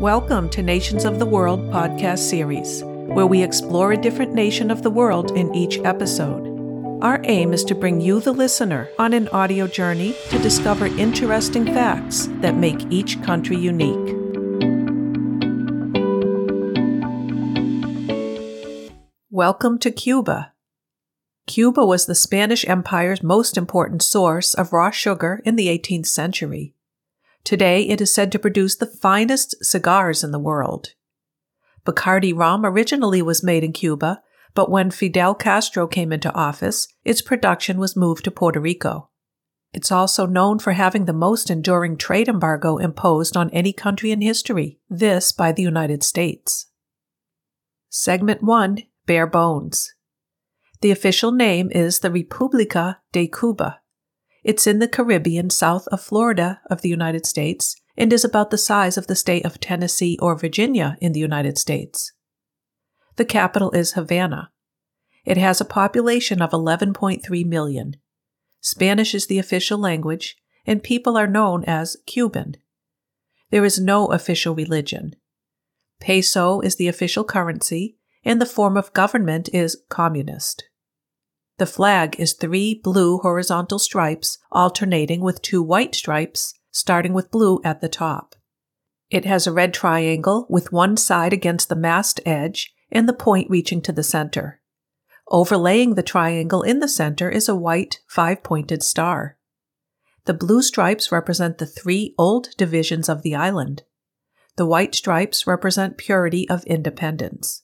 [0.00, 4.82] Welcome to Nations of the World podcast series, where we explore a different nation of
[4.82, 7.00] the world in each episode.
[7.02, 11.64] Our aim is to bring you, the listener, on an audio journey to discover interesting
[11.64, 14.14] facts that make each country unique.
[19.30, 20.52] Welcome to Cuba.
[21.46, 26.75] Cuba was the Spanish Empire's most important source of raw sugar in the 18th century.
[27.46, 30.94] Today, it is said to produce the finest cigars in the world.
[31.84, 34.20] Bacardi rum originally was made in Cuba,
[34.52, 39.10] but when Fidel Castro came into office, its production was moved to Puerto Rico.
[39.72, 44.22] It's also known for having the most enduring trade embargo imposed on any country in
[44.22, 46.66] history, this by the United States.
[47.88, 49.94] Segment 1 Bare Bones.
[50.80, 53.82] The official name is the Republica de Cuba.
[54.46, 58.56] It's in the Caribbean south of Florida of the United States and is about the
[58.56, 62.12] size of the state of Tennessee or Virginia in the United States.
[63.16, 64.52] The capital is Havana.
[65.24, 67.96] It has a population of 11.3 million.
[68.60, 72.56] Spanish is the official language, and people are known as Cuban.
[73.50, 75.16] There is no official religion.
[75.98, 80.62] Peso is the official currency, and the form of government is communist.
[81.58, 87.60] The flag is three blue horizontal stripes alternating with two white stripes, starting with blue
[87.64, 88.34] at the top.
[89.08, 93.48] It has a red triangle with one side against the mast edge and the point
[93.48, 94.60] reaching to the center.
[95.28, 99.38] Overlaying the triangle in the center is a white five pointed star.
[100.26, 103.84] The blue stripes represent the three old divisions of the island.
[104.56, 107.62] The white stripes represent purity of independence.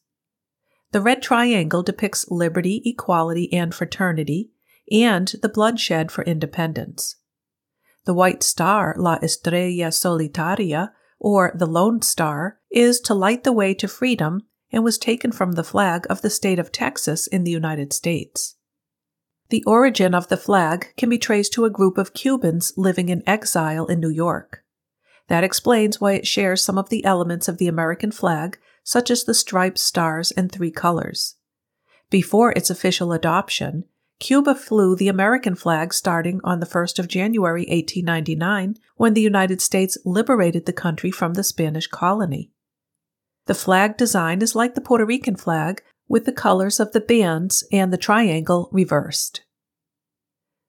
[0.93, 4.53] The red triangle depicts liberty, equality, and fraternity,
[4.91, 7.17] and the bloodshed for independence.
[8.05, 13.75] The white star, La Estrella Solitaria, or the Lone Star, is to light the way
[13.75, 17.51] to freedom and was taken from the flag of the state of Texas in the
[17.51, 18.57] United States.
[19.51, 23.23] The origin of the flag can be traced to a group of Cubans living in
[23.27, 24.65] exile in New York.
[25.29, 29.25] That explains why it shares some of the elements of the American flag such as
[29.25, 31.37] the striped stars and three colors.
[32.11, 33.85] Before its official adoption,
[34.19, 39.61] Cuba flew the American flag starting on the 1st of January 1899 when the United
[39.61, 42.53] States liberated the country from the Spanish colony.
[43.47, 47.65] The flag design is like the Puerto Rican flag, with the colors of the bands
[47.73, 49.43] and the triangle reversed.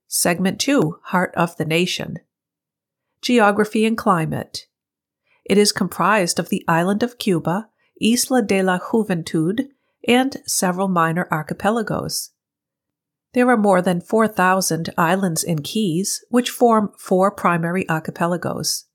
[0.08, 2.20] Segment 2 Heart of the Nation
[3.22, 4.68] Geography and Climate
[5.46, 7.70] It is comprised of the island of Cuba,
[8.04, 9.70] Isla de la Juventud,
[10.08, 12.32] and several minor archipelagos.
[13.34, 18.86] There are more than 4,000 islands and keys, which form four primary archipelagos.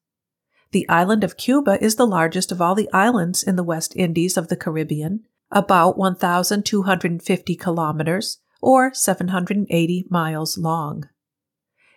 [0.71, 4.37] The island of Cuba is the largest of all the islands in the West Indies
[4.37, 11.09] of the Caribbean, about 1,250 kilometers or 780 miles long.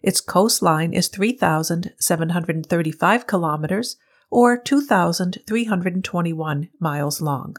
[0.02, 3.98] Its coastline is 3,735 kilometers
[4.32, 7.56] or 2,321 miles long.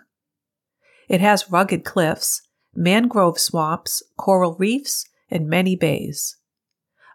[1.08, 2.42] It has rugged cliffs,
[2.74, 6.36] mangrove swamps, coral reefs, and many bays.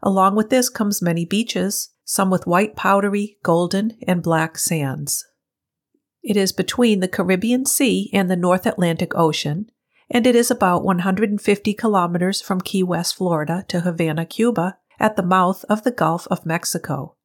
[0.04, 5.26] Along with this comes many beaches, some with white powdery, golden, and black sands.
[6.24, 9.70] It is between the Caribbean Sea and the North Atlantic Ocean,
[10.10, 15.24] and it is about 150 kilometers from Key West, Florida to Havana, Cuba, at the
[15.24, 17.17] mouth of the Gulf of Mexico.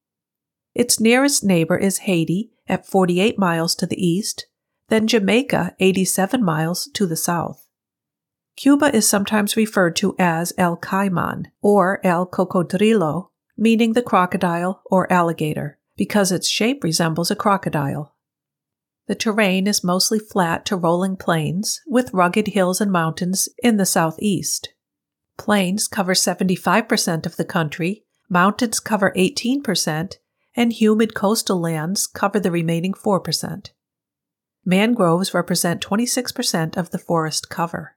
[0.75, 4.47] Its nearest neighbor is Haiti at 48 miles to the east,
[4.89, 7.69] then Jamaica 87 miles to the south.
[8.57, 15.11] Cuba is sometimes referred to as El Caiman or El Cocodrilo, meaning the crocodile or
[15.13, 18.15] alligator, because its shape resembles a crocodile.
[19.09, 23.87] The terrain is mostly flat to rolling plains, with rugged hills and mountains in the
[23.87, 24.73] southeast.
[25.37, 30.15] Plains cover 75% of the country, mountains cover 18%,
[30.55, 33.71] and humid coastal lands cover the remaining 4%.
[34.65, 37.97] Mangroves represent 26% of the forest cover.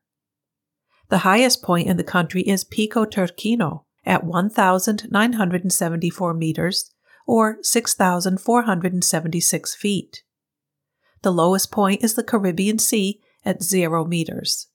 [1.10, 6.92] The highest point in the country is Pico Turquino at 1,974 meters
[7.28, 10.24] or 6,476 feet.
[11.22, 14.68] The lowest point is the Caribbean Sea at 0 meters.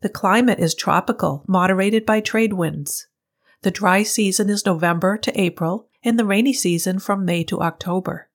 [0.00, 3.06] The climate is tropical, moderated by trade winds.
[3.62, 8.28] The dry season is November to April and the rainy season from May to October.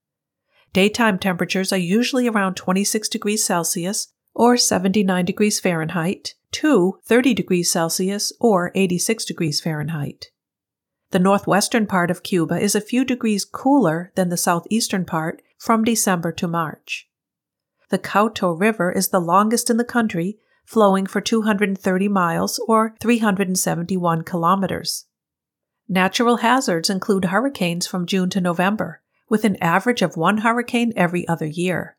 [0.74, 7.72] Daytime temperatures are usually around 26 degrees Celsius or 79 degrees Fahrenheit to 30 degrees
[7.72, 10.28] Celsius or 86 degrees Fahrenheit.
[11.12, 15.84] The northwestern part of Cuba is a few degrees cooler than the southeastern part from
[15.84, 17.10] December to March.
[17.90, 24.24] The Cauto River is the longest in the country, flowing for 230 miles or 371
[24.24, 25.06] kilometers.
[25.94, 31.28] Natural hazards include hurricanes from June to November, with an average of one hurricane every
[31.28, 31.98] other year.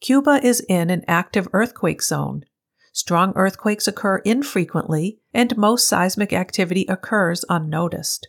[0.00, 2.44] Cuba is in an active earthquake zone.
[2.92, 8.26] Strong earthquakes occur infrequently, and most seismic activity occurs unnoticed.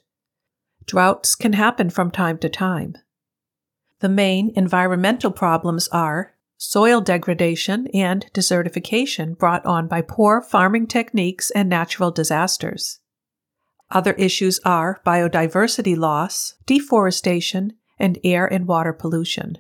[0.86, 2.94] Droughts can happen from time to time.
[4.00, 11.50] The main environmental problems are soil degradation and desertification brought on by poor farming techniques
[11.50, 13.00] and natural disasters.
[13.92, 19.58] Other issues are biodiversity loss, deforestation, and air and water pollution.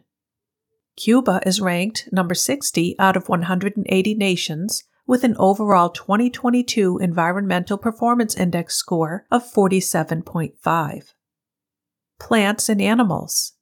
[0.95, 8.36] Cuba is ranked number 60 out of 180 nations with an overall 2022 Environmental Performance
[8.36, 11.13] Index score of 47.5.
[12.19, 13.54] Plants and animals.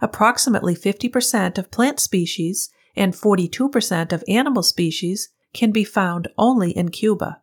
[0.00, 6.90] Approximately 50% of plant species and 42% of animal species can be found only in
[6.90, 7.41] Cuba.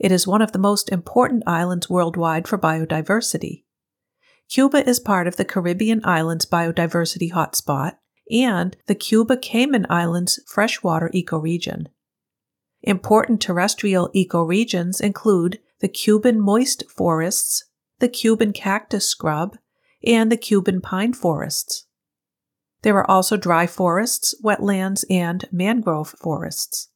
[0.00, 3.64] It is one of the most important islands worldwide for biodiversity.
[4.48, 7.96] Cuba is part of the Caribbean Islands Biodiversity Hotspot
[8.30, 11.88] and the Cuba Cayman Islands freshwater ecoregion.
[12.82, 17.66] Important terrestrial ecoregions include the Cuban moist forests,
[17.98, 19.58] the Cuban cactus scrub,
[20.02, 21.86] and the Cuban pine forests.
[22.82, 26.89] There are also dry forests, wetlands, and mangrove forests.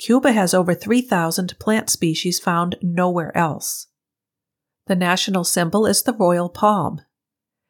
[0.00, 3.88] Cuba has over 3,000 plant species found nowhere else.
[4.86, 7.02] The national symbol is the royal palm.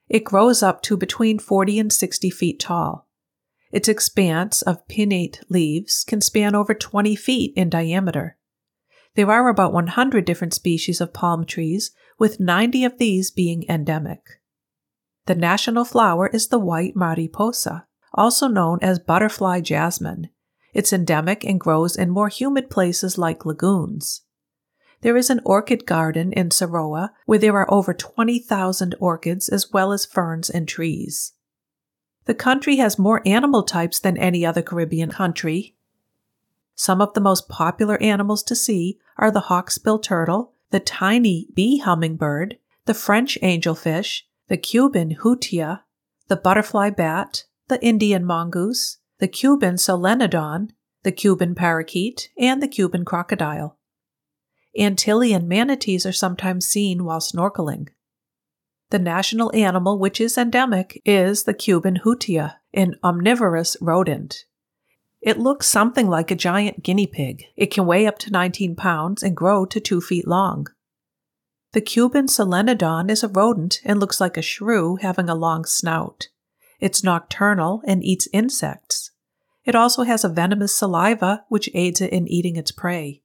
[0.08, 3.08] It grows up to between 40 and 60 feet tall.
[3.72, 8.38] Its expanse of pinnate leaves can span over 20 feet in diameter.
[9.16, 14.20] There are about 100 different species of palm trees, with 90 of these being endemic.
[15.26, 20.28] The national flower is the white mariposa, also known as butterfly jasmine.
[20.72, 24.22] It's endemic and grows in more humid places like lagoons.
[25.02, 29.92] There is an orchid garden in Soroa where there are over 20,000 orchids as well
[29.92, 31.32] as ferns and trees.
[32.26, 35.74] The country has more animal types than any other Caribbean country.
[36.74, 41.78] Some of the most popular animals to see are the hawksbill turtle, the tiny bee
[41.78, 45.80] hummingbird, the French angelfish, the Cuban hutia,
[46.28, 50.70] the butterfly bat, the Indian mongoose, the Cuban solenodon,
[51.02, 53.78] the Cuban parakeet, and the Cuban crocodile.
[54.78, 57.88] Antillean manatees are sometimes seen while snorkeling.
[58.90, 64.44] The national animal which is endemic is the Cuban hutia, an omnivorous rodent.
[65.20, 67.44] It looks something like a giant guinea pig.
[67.56, 70.66] It can weigh up to 19 pounds and grow to 2 feet long.
[71.72, 76.28] The Cuban solenodon is a rodent and looks like a shrew having a long snout.
[76.80, 78.99] It's nocturnal and eats insects.
[79.64, 83.22] It also has a venomous saliva which aids it in eating its prey.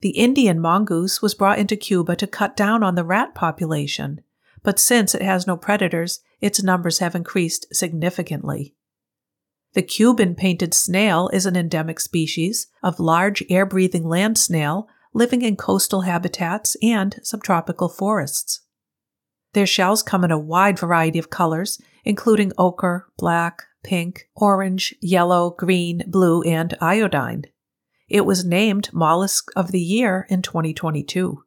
[0.00, 4.20] The Indian mongoose was brought into Cuba to cut down on the rat population,
[4.62, 8.74] but since it has no predators, its numbers have increased significantly.
[9.74, 15.42] The Cuban painted snail is an endemic species of large air breathing land snail living
[15.42, 18.60] in coastal habitats and subtropical forests.
[19.52, 25.50] Their shells come in a wide variety of colors, including ochre, black, pink, orange, yellow,
[25.50, 27.44] green, blue, and iodine.
[28.08, 31.42] It was named Mollusk of the Year in 2022.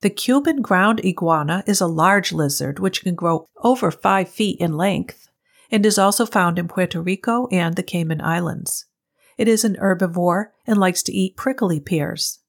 [0.00, 4.76] The Cuban ground iguana is a large lizard which can grow over 5 feet in
[4.76, 5.28] length
[5.70, 8.86] and is also found in Puerto Rico and the Cayman Islands.
[9.38, 12.40] It is an herbivore and likes to eat prickly pears.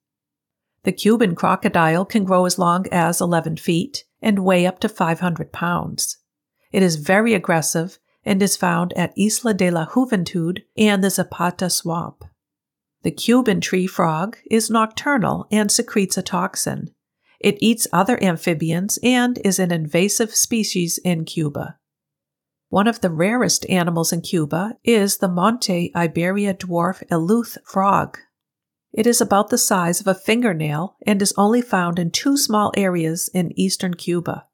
[0.84, 5.52] The Cuban crocodile can grow as long as 11 feet and weigh up to 500
[5.54, 6.18] pounds.
[6.72, 11.70] It is very aggressive and is found at Isla de la Juventud and the Zapata
[11.70, 12.24] Swamp.
[13.03, 16.92] The Cuban tree frog is nocturnal and secretes a toxin.
[17.39, 21.77] It eats other amphibians and is an invasive species in Cuba.
[22.70, 28.18] One of the rarest animals in Cuba is the Monte Iberia dwarf Eleuth frog,
[28.94, 32.72] it is about the size of a fingernail and is only found in two small
[32.77, 34.46] areas in eastern Cuba.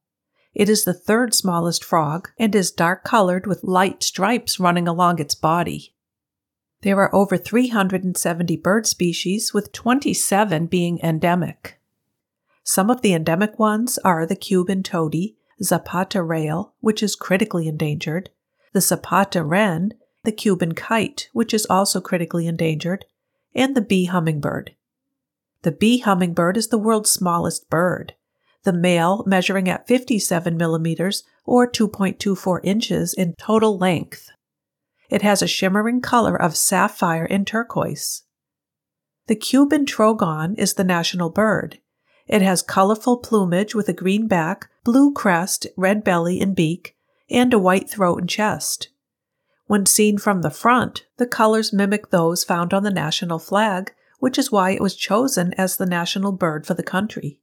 [0.54, 5.20] It is the third smallest frog and is dark colored with light stripes running along
[5.20, 5.96] its body.
[6.82, 11.80] There are over 370 bird species, with 27 being endemic.
[12.64, 18.30] Some of the endemic ones are the Cuban tody, Zapata rail, which is critically endangered,
[18.74, 23.06] the Zapata wren, the Cuban kite, which is also critically endangered,
[23.54, 24.76] and the bee hummingbird.
[25.64, 28.14] The bee hummingbird is the world's smallest bird,
[28.64, 34.30] the male measuring at 57 millimeters or 2.24 inches in total length.
[35.10, 38.24] It has a shimmering color of sapphire and turquoise.
[39.28, 41.80] The Cuban trogon is the national bird.
[42.28, 46.96] It has colorful plumage with a green back, blue crest, red belly and beak,
[47.30, 48.90] and a white throat and chest.
[49.66, 54.38] When seen from the front, the colors mimic those found on the national flag, which
[54.38, 57.40] is why it was chosen as the national bird for the country.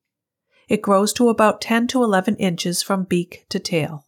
[0.68, 4.06] It grows to about 10 to 11 inches from beak to tail.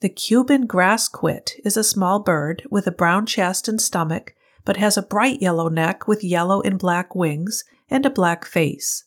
[0.00, 4.76] The Cuban grass quit is a small bird with a brown chest and stomach, but
[4.76, 9.04] has a bright yellow neck with yellow and black wings and a black face.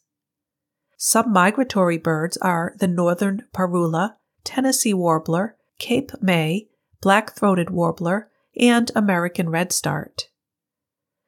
[0.98, 6.68] Some migratory birds are the northern parula, Tennessee warbler, Cape May,
[7.02, 10.30] black throated warbler, and American redstart.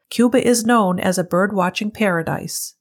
[0.10, 2.76] Cuba is known as a bird watching paradise.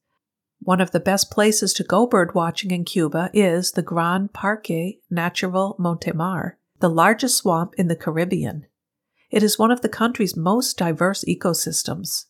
[0.63, 5.01] One of the best places to go bird watching in Cuba is the Gran Parque
[5.09, 8.67] Natural Montemar, the largest swamp in the Caribbean.
[9.31, 12.27] It is one of the country's most diverse ecosystems.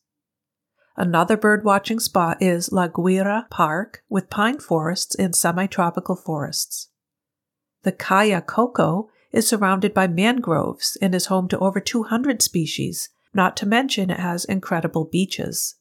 [0.97, 6.89] Another bird watching spot is La Guira Park with pine forests and semi tropical forests.
[7.83, 13.57] The Cayo Coco is surrounded by mangroves and is home to over 200 species, not
[13.57, 15.77] to mention it has incredible beaches.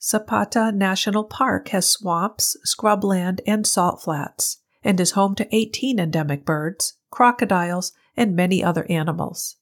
[0.00, 6.44] Zapata National Park has swamps, scrubland, and salt flats, and is home to 18 endemic
[6.44, 9.56] birds, crocodiles, and many other animals.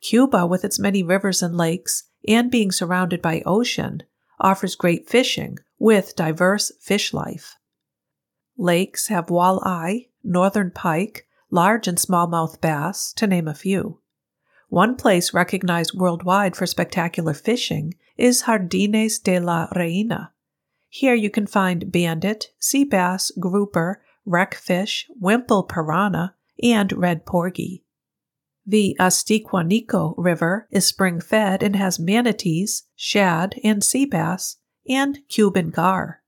[0.00, 4.02] Cuba, with its many rivers and lakes, and being surrounded by ocean,
[4.40, 7.56] offers great fishing with diverse fish life.
[8.56, 14.00] Lakes have walleye, northern pike, large and smallmouth bass, to name a few.
[14.68, 20.32] One place recognized worldwide for spectacular fishing is Jardines de la Reina.
[20.88, 27.84] Here you can find bandit, sea bass, grouper, wreckfish, wimple piranha, and red porgy.
[28.66, 34.56] The Hatiguanico River is spring fed and has manatees, shad, and sea bass,
[34.88, 36.22] and Cuban gar.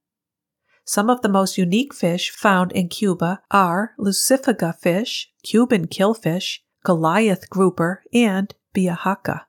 [0.84, 7.48] Some of the most unique fish found in Cuba are lucifuga fish, Cuban killfish, Goliath
[7.48, 9.42] grouper, and biajaca.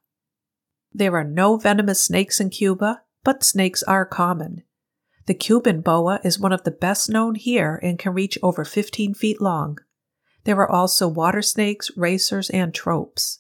[0.97, 4.63] There are no venomous snakes in Cuba, but snakes are common.
[5.25, 9.13] The Cuban boa is one of the best known here and can reach over 15
[9.13, 9.79] feet long.
[10.45, 13.39] There are also water snakes, racers, and tropes.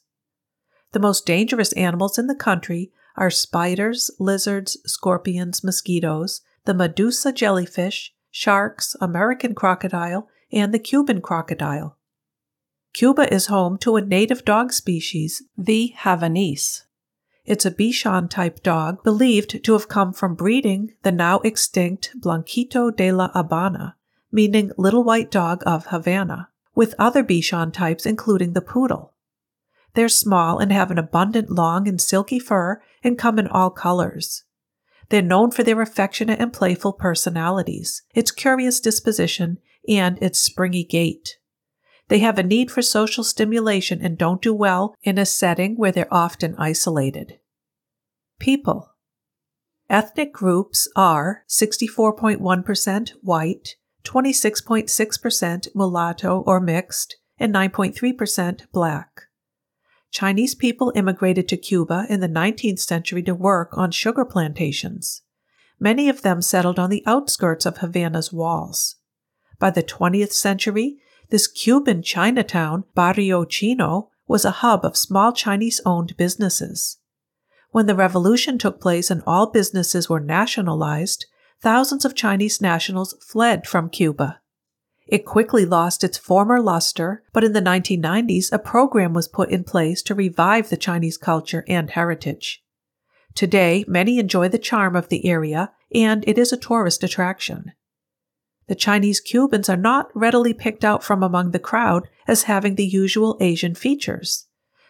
[0.91, 8.13] The most dangerous animals in the country are spiders, lizards, scorpions, mosquitoes, the Medusa jellyfish,
[8.31, 11.97] sharks, American crocodile, and the Cuban crocodile.
[12.91, 16.84] Cuba is home to a native dog species, the Havanese.
[17.45, 22.89] It's a Bichon type dog believed to have come from breeding the now extinct Blanquito
[22.89, 23.95] de la Habana,
[24.31, 29.13] meaning little white dog of Havana, with other Bichon types including the poodle.
[29.93, 34.43] They're small and have an abundant long and silky fur and come in all colors.
[35.09, 41.37] They're known for their affectionate and playful personalities, its curious disposition, and its springy gait.
[42.07, 45.91] They have a need for social stimulation and don't do well in a setting where
[45.91, 47.39] they're often isolated.
[48.39, 48.91] People.
[49.89, 59.21] Ethnic groups are 64.1% white, 26.6% mulatto or mixed, and 9.3% black.
[60.11, 65.23] Chinese people immigrated to Cuba in the 19th century to work on sugar plantations.
[65.79, 68.95] Many of them settled on the outskirts of Havana's walls.
[69.59, 75.81] By the 20th century, this Cuban Chinatown, Barrio Chino, was a hub of small Chinese
[75.85, 76.97] owned businesses.
[77.71, 81.25] When the revolution took place and all businesses were nationalized,
[81.61, 84.39] thousands of Chinese nationals fled from Cuba.
[85.07, 89.63] It quickly lost its former luster, but in the 1990s, a program was put in
[89.63, 92.63] place to revive the Chinese culture and heritage.
[93.35, 97.73] Today, many enjoy the charm of the area, and it is a tourist attraction.
[98.67, 102.85] The Chinese Cubans are not readily picked out from among the crowd as having the
[102.85, 104.47] usual Asian features.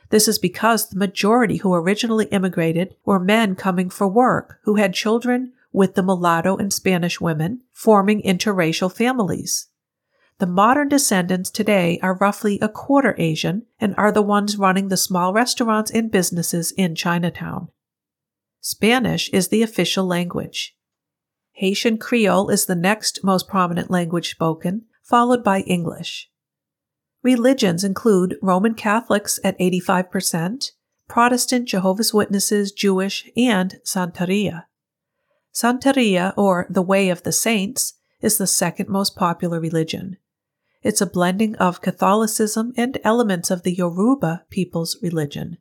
[0.09, 4.93] This is because the majority who originally immigrated were men coming for work who had
[4.93, 9.67] children with the mulatto and Spanish women, forming interracial families.
[10.37, 14.97] The modern descendants today are roughly a quarter Asian and are the ones running the
[14.97, 17.69] small restaurants and businesses in Chinatown.
[18.61, 20.75] Spanish is the official language.
[21.55, 26.29] Haitian Creole is the next most prominent language spoken, followed by English.
[27.23, 30.71] Religions include Roman Catholics at 85%,
[31.07, 34.65] Protestant, Jehovah's Witnesses, Jewish, and Santeria.
[35.53, 40.17] Santeria, or the Way of the Saints, is the second most popular religion.
[40.83, 45.57] It's a blending of Catholicism and elements of the Yoruba people's religion.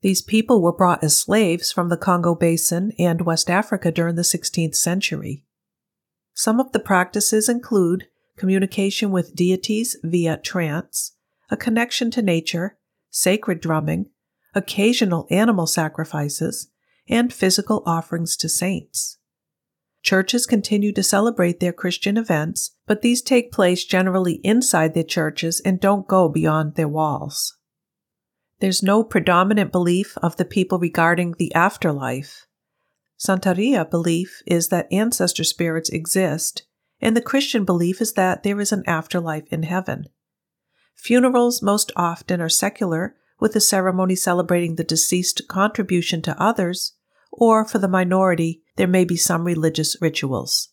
[0.00, 4.22] These people were brought as slaves from the Congo Basin and West Africa during the
[4.22, 5.44] 16th century.
[6.34, 11.16] Some of the practices include communication with deities via trance,
[11.50, 12.78] a connection to nature,
[13.10, 14.10] sacred drumming,
[14.54, 16.68] occasional animal sacrifices,
[17.08, 19.18] and physical offerings to saints.
[20.02, 25.60] Churches continue to celebrate their Christian events, but these take place generally inside their churches
[25.64, 27.57] and don't go beyond their walls.
[28.60, 32.46] There's no predominant belief of the people regarding the afterlife.
[33.18, 36.64] Santeria belief is that ancestor spirits exist,
[37.00, 40.06] and the Christian belief is that there is an afterlife in heaven.
[40.94, 46.94] Funerals most often are secular, with the ceremony celebrating the deceased contribution to others,
[47.30, 50.70] or for the minority, there may be some religious rituals.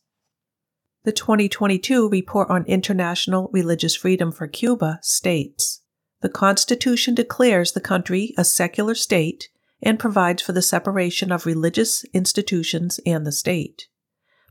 [1.03, 5.81] The 2022 Report on International Religious Freedom for Cuba states
[6.25, 9.49] The Constitution declares the country a secular state
[9.83, 13.87] and provides for the separation of religious institutions and the state.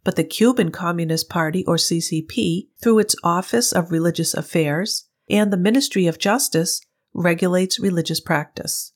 [0.04, 5.56] But the Cuban Communist Party, or CCP, through its Office of Religious Affairs and the
[5.56, 6.80] Ministry of Justice,
[7.12, 8.92] regulates religious practice.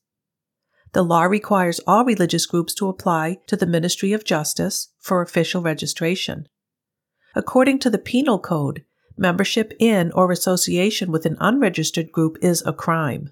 [0.92, 5.62] The law requires all religious groups to apply to the Ministry of Justice for official
[5.62, 6.46] registration.
[7.34, 8.84] According to the Penal Code,
[9.18, 13.30] membership in or association with an unregistered group is a crime.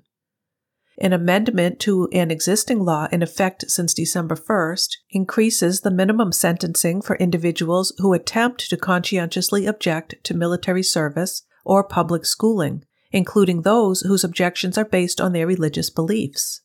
[0.98, 7.02] An amendment to an existing law in effect since December 1st increases the minimum sentencing
[7.02, 14.00] for individuals who attempt to conscientiously object to military service or public schooling, including those
[14.02, 16.62] whose objections are based on their religious beliefs.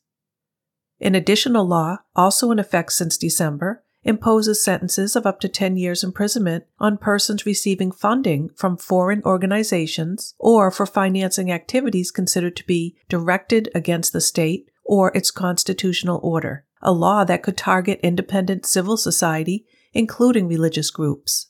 [1.01, 6.03] An additional law, also in effect since December, imposes sentences of up to 10 years
[6.03, 12.95] imprisonment on persons receiving funding from foreign organizations or for financing activities considered to be
[13.09, 18.97] directed against the state or its constitutional order, a law that could target independent civil
[18.97, 21.47] society, including religious groups.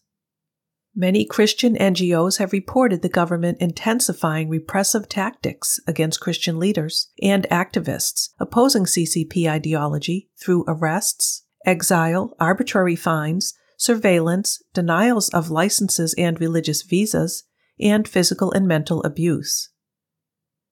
[0.93, 8.31] Many Christian NGOs have reported the government intensifying repressive tactics against Christian leaders and activists
[8.39, 17.43] opposing CCP ideology through arrests, exile, arbitrary fines, surveillance, denials of licenses and religious visas,
[17.79, 19.69] and physical and mental abuse.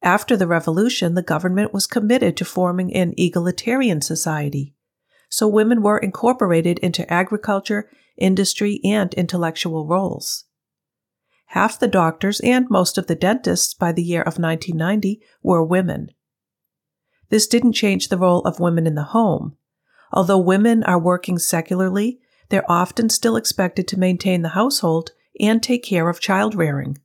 [0.01, 4.75] After the revolution, the government was committed to forming an egalitarian society,
[5.29, 10.45] so women were incorporated into agriculture, industry, and intellectual roles.
[11.47, 16.11] Half the doctors and most of the dentists by the year of 1990 were women.
[17.29, 19.57] This didn't change the role of women in the home,
[20.11, 22.19] Although women are working secularly,
[22.49, 26.97] they're often still expected to maintain the household and take care of child rearing.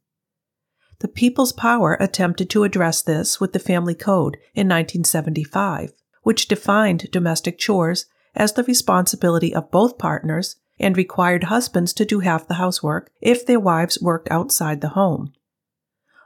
[1.01, 7.11] The People's Power attempted to address this with the Family Code in 1975, which defined
[7.11, 12.55] domestic chores as the responsibility of both partners and required husbands to do half the
[12.55, 15.33] housework if their wives worked outside the home.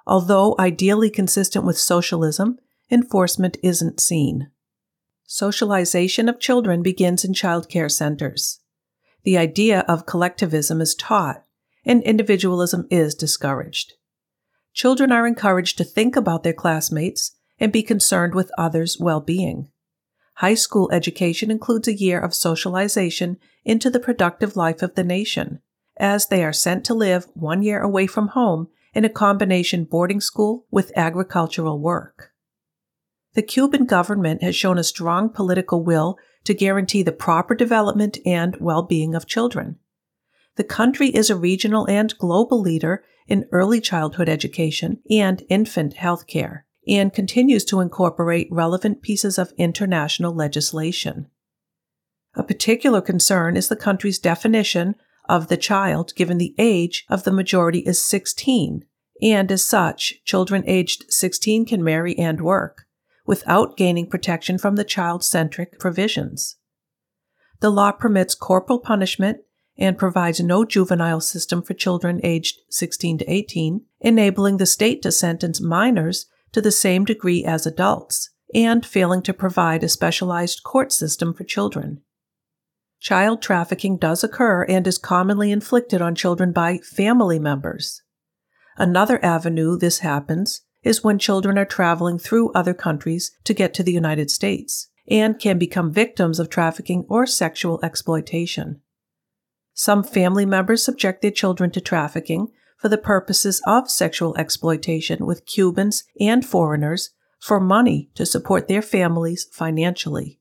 [0.07, 2.59] Although ideally consistent with socialism,
[2.91, 4.51] enforcement isn't seen.
[5.31, 8.61] Socialization of children begins in child care centers.
[9.25, 11.45] The idea of collectivism is taught,
[11.85, 13.93] and individualism is discouraged.
[14.73, 19.69] Children are encouraged to think about their classmates and be concerned with others' well being.
[20.37, 23.37] High school education includes a year of socialization
[23.67, 25.61] into the productive life of the nation,
[25.99, 30.23] as they are sent to live one year away from home in a combination boarding
[30.23, 32.28] school with agricultural work.
[33.39, 38.57] The Cuban government has shown a strong political will to guarantee the proper development and
[38.57, 39.77] well being of children.
[40.57, 46.27] The country is a regional and global leader in early childhood education and infant health
[46.27, 51.29] care, and continues to incorporate relevant pieces of international legislation.
[52.35, 54.97] A particular concern is the country's definition
[55.29, 58.85] of the child given the age of the majority is 16,
[59.23, 62.88] and as such, children aged 16 can marry and work
[63.29, 66.57] without gaining protection from the child centric provisions.
[67.61, 69.41] The law permits corporal punishment
[69.77, 75.13] and provides no juvenile system for children aged 16 to 18, enabling the state to
[75.13, 80.91] sentence minors to the same degree as adults, and failing to provide a specialized court
[80.91, 82.01] system for children.
[82.99, 88.03] Child trafficking does occur and is commonly inflicted on children by family members.
[88.79, 93.83] Another avenue this happens is when children are traveling through other countries to get to
[93.83, 98.81] the United States and can become victims of trafficking or sexual exploitation.
[99.73, 105.47] Some family members subject their children to trafficking for the purposes of sexual exploitation with
[105.47, 107.11] Cubans and foreigners
[107.41, 110.41] for money to support their families financially.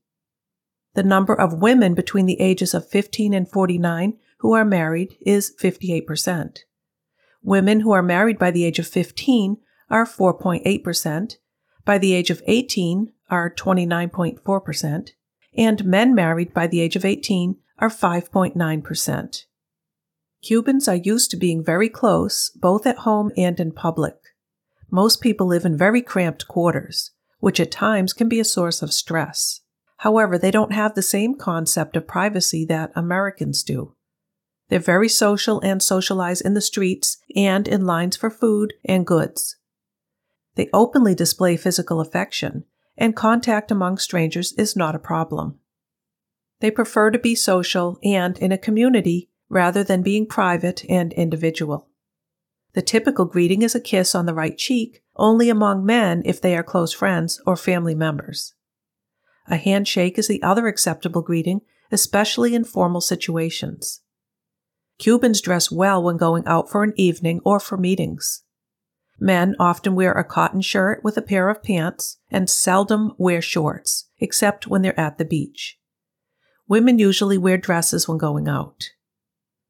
[0.94, 5.54] The number of women between the ages of 15 and 49 who are married is
[5.60, 6.58] 58%.
[7.42, 9.58] Women who are married by the age of 15
[9.90, 11.36] are 4.8%,
[11.84, 15.10] by the age of 18 are 29.4%,
[15.56, 19.44] and men married by the age of 18 are 5.9%.
[20.42, 24.16] Cubans are used to being very close, both at home and in public.
[24.90, 28.92] Most people live in very cramped quarters, which at times can be a source of
[28.92, 29.60] stress.
[29.98, 33.94] However, they don't have the same concept of privacy that Americans do.
[34.68, 39.56] They're very social and socialize in the streets and in lines for food and goods.
[40.58, 42.64] They openly display physical affection,
[42.96, 45.60] and contact among strangers is not a problem.
[46.58, 51.88] They prefer to be social and in a community rather than being private and individual.
[52.72, 56.56] The typical greeting is a kiss on the right cheek, only among men if they
[56.56, 58.54] are close friends or family members.
[59.46, 61.60] A handshake is the other acceptable greeting,
[61.92, 64.00] especially in formal situations.
[64.98, 68.42] Cubans dress well when going out for an evening or for meetings.
[69.20, 74.08] Men often wear a cotton shirt with a pair of pants and seldom wear shorts,
[74.18, 75.78] except when they're at the beach.
[76.68, 78.90] Women usually wear dresses when going out.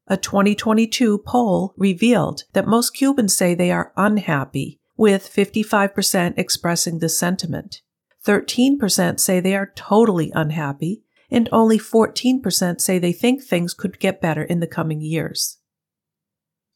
[0.07, 7.17] A 2022 poll revealed that most Cubans say they are unhappy, with 55% expressing this
[7.17, 7.81] sentiment.
[8.25, 14.21] 13% say they are totally unhappy, and only 14% say they think things could get
[14.21, 15.57] better in the coming years.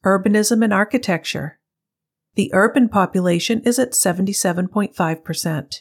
[0.06, 1.60] Urbanism and architecture.
[2.36, 5.74] The urban population is at 77.5%.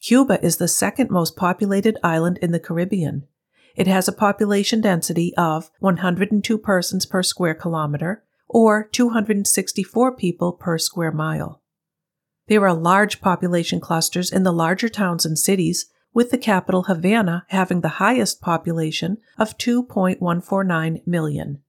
[0.00, 3.26] Cuba is the second most populated island in the Caribbean.
[3.74, 10.78] It has a population density of 102 persons per square kilometer, or 264 people per
[10.78, 11.62] square mile.
[12.46, 17.44] There are large population clusters in the larger towns and cities, with the capital Havana
[17.48, 21.62] having the highest population of 2.149 million.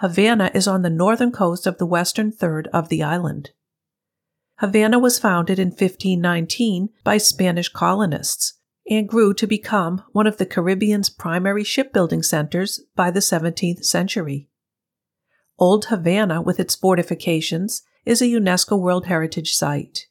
[0.00, 3.50] Havana is on the northern coast of the western third of the island.
[4.58, 8.54] Havana was founded in 1519 by Spanish colonists
[8.88, 14.48] and grew to become one of the Caribbean's primary shipbuilding centers by the 17th century.
[15.58, 20.06] Old Havana, with its fortifications, is a UNESCO World Heritage Site.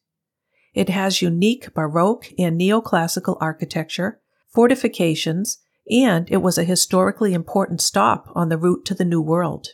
[0.73, 4.19] It has unique Baroque and neoclassical architecture,
[4.49, 9.69] fortifications, and it was a historically important stop on the route to the New World.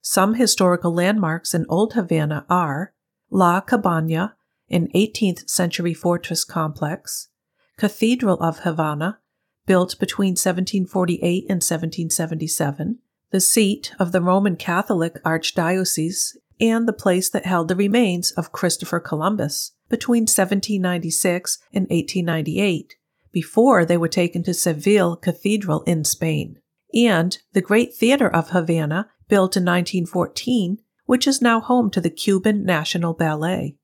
[0.00, 2.92] Some historical landmarks in Old Havana are
[3.30, 4.36] La Cabana,
[4.68, 7.28] an 18th century fortress complex,
[7.76, 9.18] Cathedral of Havana,
[9.66, 12.98] built between 1748 and 1777,
[13.30, 18.52] the seat of the Roman Catholic Archdiocese, and the place that held the remains of
[18.52, 22.94] Christopher Columbus between 1796 and 1898,
[23.34, 26.60] before they were taken to Seville Cathedral in Spain,
[26.94, 32.10] and the Great Theater of Havana, built in 1914, which is now home to the
[32.10, 33.76] Cuban National Ballet.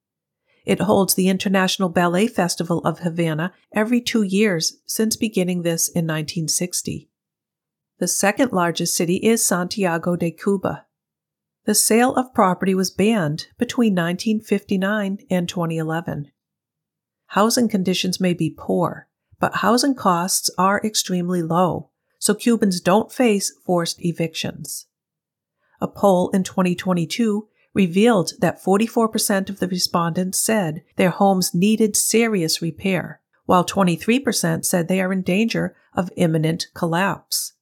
[0.64, 6.06] It holds the International Ballet Festival of Havana every two years since beginning this in
[6.06, 7.10] 1960.
[7.98, 10.86] The second largest city is Santiago de Cuba.
[11.64, 16.30] The sale of property was banned between 1959 and 2011.
[17.26, 19.08] Housing conditions may be poor,
[19.40, 24.86] but housing costs are extremely low, so Cubans don't face forced evictions.
[25.80, 32.60] A poll in 2022 revealed that 44% of the respondents said their homes needed serious
[32.60, 37.54] repair, while 23% said they are in danger of imminent collapse.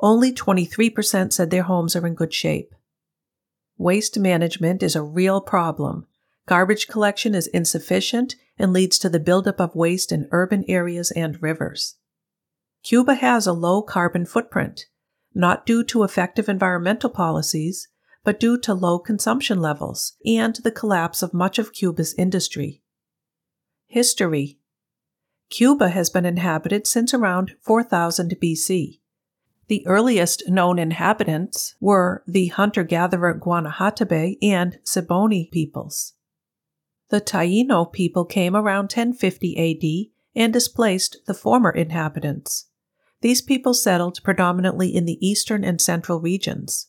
[0.00, 2.74] Only 23% said their homes are in good shape.
[3.78, 6.06] Waste management is a real problem.
[6.46, 11.42] Garbage collection is insufficient and leads to the buildup of waste in urban areas and
[11.42, 11.96] rivers.
[12.82, 14.86] Cuba has a low carbon footprint,
[15.34, 17.88] not due to effective environmental policies,
[18.24, 22.82] but due to low consumption levels and the collapse of much of Cuba's industry.
[23.86, 24.58] History
[25.48, 29.00] Cuba has been inhabited since around 4000 BC.
[29.68, 36.14] The earliest known inhabitants were the hunter gatherer Guanahatabe and Siboney peoples.
[37.08, 42.66] The Taino people came around 1050 AD and displaced the former inhabitants.
[43.20, 46.88] These people settled predominantly in the eastern and central regions.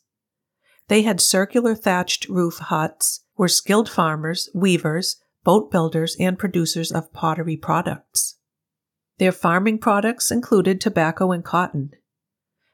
[0.87, 7.13] They had circular thatched roof huts, were skilled farmers, weavers, boat builders, and producers of
[7.13, 8.35] pottery products.
[9.17, 11.91] Their farming products included tobacco and cotton.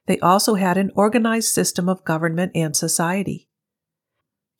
[0.05, 3.47] They also had an organized system of government and society.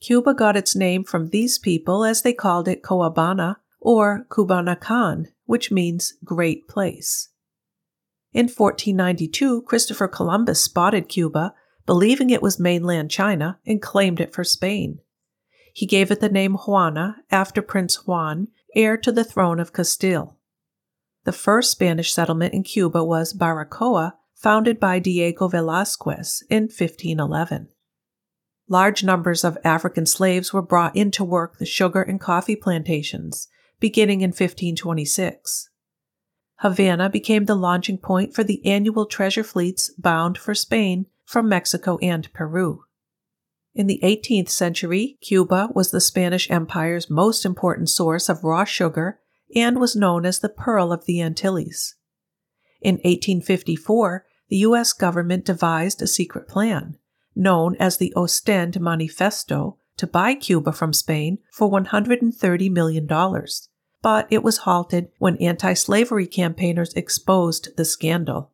[0.03, 5.71] Cuba got its name from these people as they called it Coabana or Kubanacan, which
[5.71, 7.29] means great place.
[8.33, 11.53] In 1492, Christopher Columbus spotted Cuba,
[11.85, 14.99] believing it was mainland China, and claimed it for Spain.
[15.73, 20.37] He gave it the name Juana after Prince Juan, heir to the throne of Castile.
[21.23, 27.69] The first Spanish settlement in Cuba was Baracoa, founded by Diego Velazquez in 1511.
[28.69, 33.47] Large numbers of African slaves were brought in to work the sugar and coffee plantations,
[33.79, 35.69] beginning in 1526.
[36.57, 41.97] Havana became the launching point for the annual treasure fleets bound for Spain from Mexico
[42.01, 42.85] and Peru.
[43.75, 49.19] In the 18th century, Cuba was the Spanish Empire's most important source of raw sugar
[49.55, 51.95] and was known as the Pearl of the Antilles.
[52.81, 54.93] In 1854, the U.S.
[54.93, 56.97] government devised a secret plan,
[57.35, 63.07] known as the Ostend Manifesto, to buy Cuba from Spain for $130 million.
[64.01, 68.51] But it was halted when anti slavery campaigners exposed the scandal.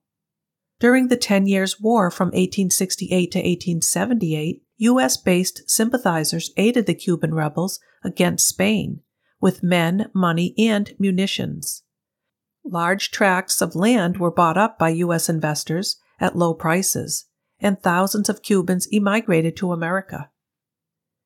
[0.80, 5.18] During the Ten Years' War from 1868 to 1878, U.S.
[5.18, 9.02] based sympathizers aided the Cuban rebels against Spain
[9.42, 11.84] with men, money, and munitions.
[12.64, 15.30] Large tracts of land were bought up by U.S.
[15.30, 17.26] investors at low prices,
[17.60, 20.30] and thousands of Cubans emigrated to America.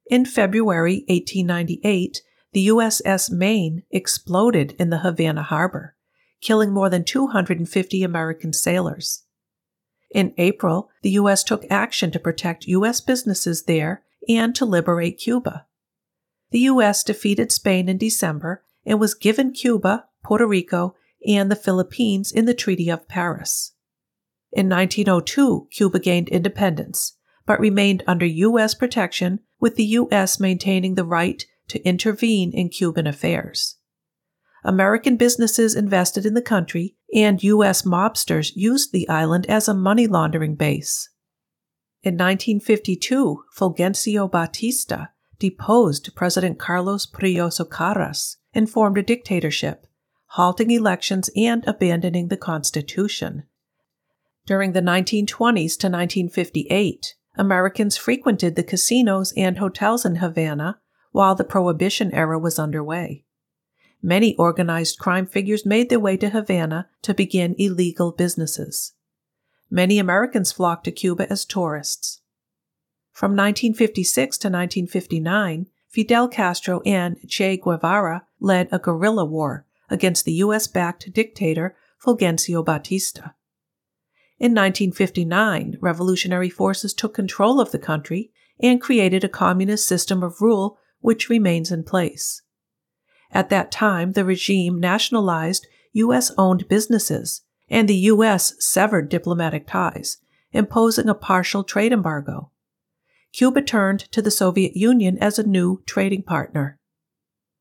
[0.08, 5.96] In February 1898, the USS Maine exploded in the Havana harbor,
[6.42, 9.24] killing more than 250 American sailors.
[10.12, 11.44] In April, the U.S.
[11.44, 13.02] took action to protect U.S.
[13.02, 15.66] businesses there and to liberate Cuba
[16.54, 17.04] the U.S.
[17.04, 20.96] defeated Spain in December and was given Cuba, Puerto Rico,
[21.28, 23.74] and the Philippines in the Treaty of Paris.
[24.56, 28.76] In 1902, Cuba gained independence, but remained under U.S.
[28.76, 30.40] protection, with the U.S.
[30.40, 33.78] maintaining the right to intervene in Cuban affairs.
[34.64, 37.82] American businesses invested in the country, and U.S.
[37.82, 41.10] mobsters used the island as a money laundering base.
[42.04, 45.08] In 1952, Fulgencio Batista
[45.40, 49.88] deposed President Carlos Prío Socarrás and formed a dictatorship,
[50.28, 53.44] halting elections and abandoning the Constitution.
[54.46, 60.80] During the 1920s to 1958, Americans frequented the casinos and hotels in Havana
[61.12, 63.24] while the Prohibition era was underway.
[64.02, 68.94] Many organized crime figures made their way to Havana to begin illegal businesses.
[69.70, 72.20] Many Americans flocked to Cuba as tourists.
[73.14, 80.34] From 1956 to 1959, Fidel Castro and Che Guevara led a guerrilla war against the
[80.34, 80.68] U.S.
[80.68, 83.30] backed dictator Fulgencio Batista.
[84.44, 90.42] In 1959, revolutionary forces took control of the country and created a communist system of
[90.42, 92.42] rule which remains in place.
[93.32, 96.30] At that time, the regime nationalized U.S.
[96.38, 98.54] owned businesses, and the U.S.
[98.60, 100.18] severed diplomatic ties,
[100.52, 102.52] imposing a partial trade embargo.
[103.32, 106.78] Cuba turned to the Soviet Union as a new trading partner.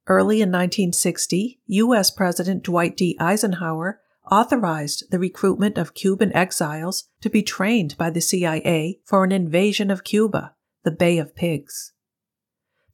[0.09, 2.11] Early in 1960, U.S.
[2.11, 3.17] President Dwight D.
[3.21, 4.01] Eisenhower
[4.33, 9.91] authorized the recruitment of Cuban exiles to be trained by the CIA for an invasion
[9.91, 11.93] of Cuba, the Bay of Pigs.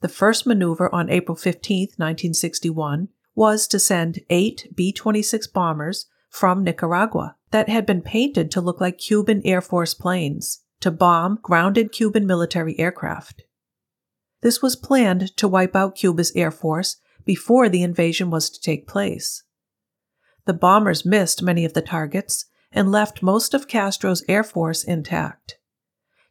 [0.01, 6.64] The first maneuver on April 15, 1961, was to send eight B 26 bombers from
[6.64, 11.92] Nicaragua that had been painted to look like Cuban Air Force planes to bomb grounded
[11.92, 13.42] Cuban military aircraft.
[14.40, 18.88] This was planned to wipe out Cuba's air force before the invasion was to take
[18.88, 19.44] place.
[20.49, 25.59] The bombers missed many of the targets and left most of Castro's air force intact.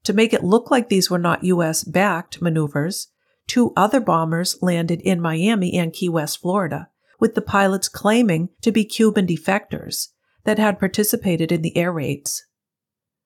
[0.05, 1.83] To make it look like these were not U.S.
[1.83, 3.09] backed maneuvers,
[3.45, 8.71] two other bombers landed in Miami and Key West, Florida, with the pilots claiming to
[8.71, 10.07] be Cuban defectors
[10.45, 12.43] that had participated in the air raids.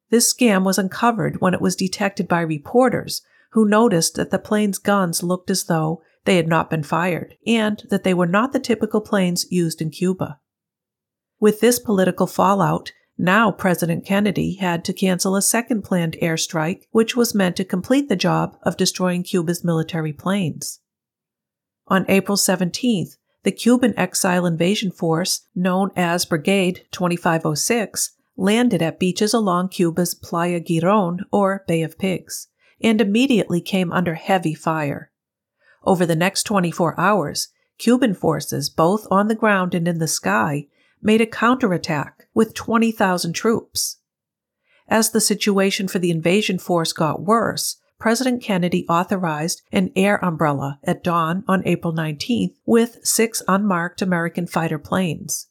[0.10, 4.78] This scam was uncovered when it was detected by reporters who noticed that the plane's
[4.78, 8.60] guns looked as though they had not been fired and that they were not the
[8.60, 10.38] typical planes used in Cuba.
[11.42, 17.16] With this political fallout, now President Kennedy had to cancel a second planned airstrike, which
[17.16, 20.82] was meant to complete the job of destroying Cuba's military planes.
[21.88, 29.34] On April 17th, the Cuban exile invasion force, known as Brigade 2506, landed at beaches
[29.34, 32.50] along Cuba's Playa Giron, or Bay of Pigs,
[32.80, 35.12] and immediately came under heavy fire.
[35.84, 37.48] Over the next 24 hours,
[37.80, 40.68] Cuban forces, both on the ground and in the sky,
[41.02, 43.98] made a counterattack with 20,000 troops.
[44.88, 50.80] As the situation for the invasion force got worse, President Kennedy authorized an air umbrella
[50.84, 55.48] at dawn on April 19th with six unmarked American fighter planes.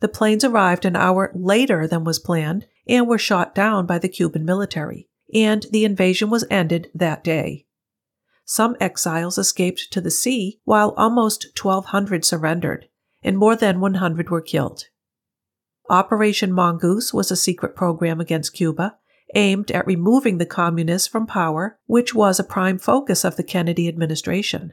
[0.00, 4.10] The planes arrived an hour later than was planned and were shot down by the
[4.10, 7.66] Cuban military, and the invasion was ended that day.
[8.44, 12.88] Some exiles escaped to the sea, while almost 1,200 surrendered,
[13.24, 14.84] and more than 100 were killed.
[15.90, 18.96] Operation Mongoose was a secret program against Cuba
[19.34, 23.88] aimed at removing the communists from power, which was a prime focus of the Kennedy
[23.88, 24.72] administration.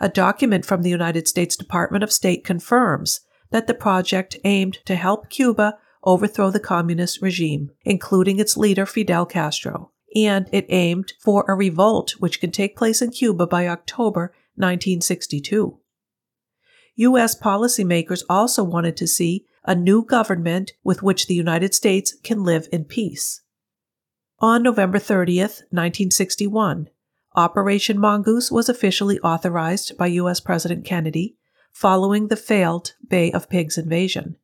[0.00, 3.20] A document from the United States Department of State confirms
[3.50, 9.26] that the project aimed to help Cuba overthrow the communist regime, including its leader Fidel
[9.26, 14.32] Castro, and it aimed for a revolt which could take place in Cuba by October
[14.56, 15.79] 1962.
[17.00, 17.34] U.S.
[17.34, 22.68] policymakers also wanted to see a new government with which the United States can live
[22.70, 23.40] in peace.
[24.40, 26.90] On November 30th, 1961,
[27.34, 30.40] Operation Mongoose was officially authorized by U.S.
[30.40, 31.36] President Kennedy
[31.72, 34.36] following the failed Bay of Pigs invasion.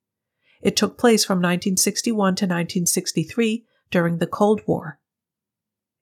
[0.62, 4.99] It took place from 1961 to 1963 during the Cold War.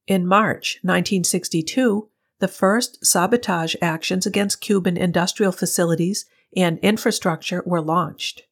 [0.07, 8.43] In March 1962, the first sabotage actions against Cuban industrial facilities and infrastructure were launched.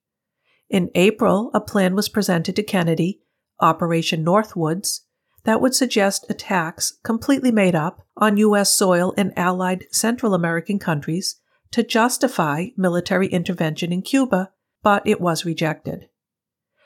[0.68, 3.20] In April, a plan was presented to Kennedy,
[3.60, 5.00] Operation Northwoods,
[5.44, 8.72] that would suggest attacks completely made up on U.S.
[8.72, 11.36] soil in allied Central American countries
[11.72, 14.50] to justify military intervention in Cuba,
[14.82, 16.08] but it was rejected.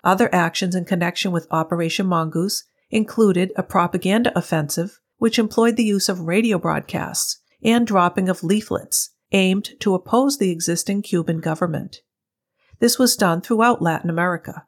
[0.03, 6.09] Other actions in connection with Operation Mongoose included a propaganda offensive, which employed the use
[6.09, 12.03] of radio broadcasts and dropping of leaflets aimed to oppose the existing Cuban government.
[12.79, 14.67] This was done throughout Latin America.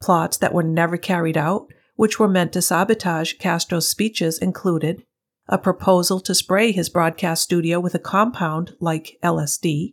[0.00, 5.04] Plots that were never carried out which were meant to sabotage Castro's speeches, included
[5.48, 9.92] a proposal to spray his broadcast studio with a compound like LSD,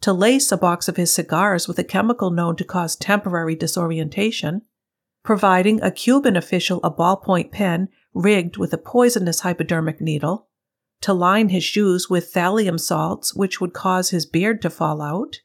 [0.00, 4.62] to lace a box of his cigars with a chemical known to cause temporary disorientation,
[5.22, 10.45] providing a Cuban official a ballpoint pen rigged with a poisonous hypodermic needle,
[11.00, 15.40] to line his shoes with thallium salts which would cause his beard to fall out,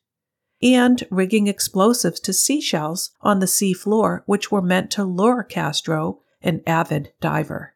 [0.61, 6.19] and rigging explosives to seashells on the sea floor, which were meant to lure Castro,
[6.41, 7.75] an avid diver.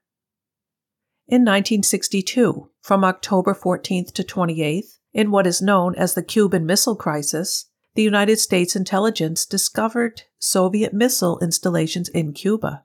[1.27, 6.95] In 1962, from October 14th to 28th, in what is known as the Cuban Missile
[6.95, 12.83] Crisis, the United States intelligence discovered Soviet missile installations in Cuba.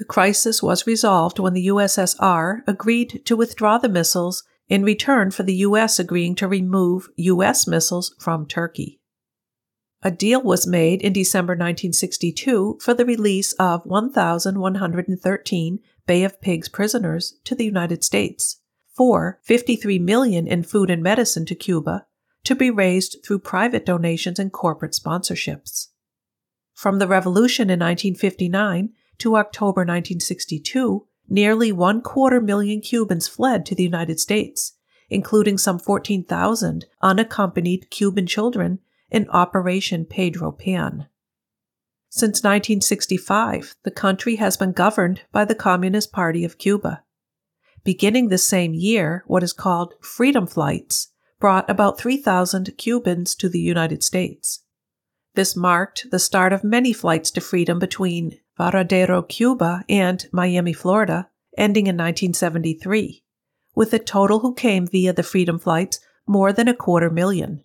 [0.00, 5.42] The crisis was resolved when the USSR agreed to withdraw the missiles in return for
[5.42, 5.98] the U.S.
[5.98, 7.66] agreeing to remove U.S.
[7.66, 8.98] missiles from Turkey.
[10.02, 16.70] A deal was made in December 1962 for the release of 1,113 Bay of Pigs
[16.70, 18.62] prisoners to the United States,
[18.96, 22.06] for 53 million in food and medicine to Cuba,
[22.44, 25.88] to be raised through private donations and corporate sponsorships.
[26.72, 33.74] From the revolution in 1959 to October 1962, nearly one quarter million Cubans fled to
[33.74, 34.72] the United States,
[35.08, 38.80] including some 14,000 unaccompanied Cuban children
[39.10, 41.06] in Operation Pedro Pan.
[42.08, 47.04] Since 1965, the country has been governed by the Communist Party of Cuba.
[47.84, 53.60] Beginning the same year, what is called Freedom Flights brought about 3,000 Cubans to the
[53.60, 54.64] United States.
[55.34, 61.30] This marked the start of many flights to freedom between Varadero, Cuba, and Miami, Florida,
[61.56, 63.24] ending in 1973,
[63.74, 67.64] with a total who came via the Freedom Flights more than a quarter million.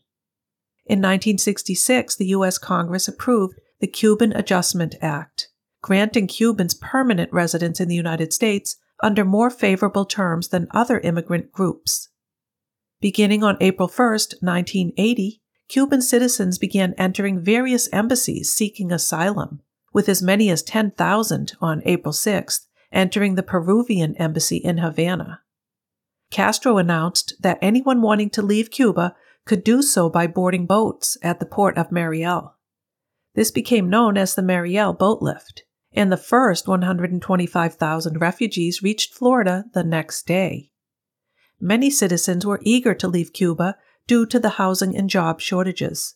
[0.86, 2.58] In 1966, the U.S.
[2.58, 5.50] Congress approved the Cuban Adjustment Act,
[5.82, 11.52] granting Cubans permanent residence in the United States under more favorable terms than other immigrant
[11.52, 12.08] groups.
[13.02, 14.08] Beginning on April 1,
[14.40, 19.60] 1980, Cuban citizens began entering various embassies seeking asylum,
[19.96, 25.40] with as many as 10,000 on April 6th entering the Peruvian embassy in Havana.
[26.30, 29.16] Castro announced that anyone wanting to leave Cuba
[29.46, 32.58] could do so by boarding boats at the port of Mariel.
[33.36, 39.64] This became known as the Mariel boat lift, and the first 125,000 refugees reached Florida
[39.74, 40.72] the next day.
[41.62, 43.78] Many citizens were eager to leave Cuba
[44.08, 46.16] due to the housing and job shortages.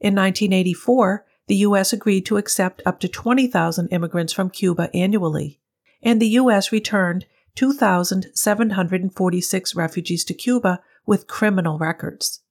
[0.00, 1.92] In 1984, the U.S.
[1.92, 5.58] agreed to accept up to 20,000 immigrants from Cuba annually,
[6.02, 6.70] and the U.S.
[6.70, 7.26] returned
[7.56, 12.42] 2,746 refugees to Cuba with criminal records.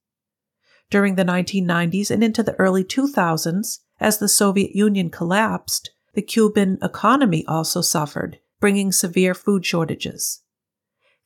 [0.90, 6.78] During the 1990s and into the early 2000s, as the Soviet Union collapsed, The Cuban
[6.82, 10.42] economy also suffered, bringing severe food shortages.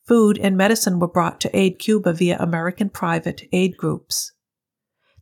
[0.06, 4.32] Food and medicine were brought to aid Cuba via American private aid groups.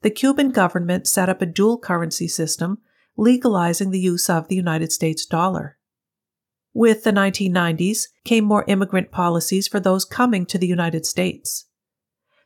[0.02, 2.78] The Cuban government set up a dual currency system,
[3.16, 5.76] legalizing the use of the United States dollar.
[6.72, 11.66] With the 1990s came more immigrant policies for those coming to the United States.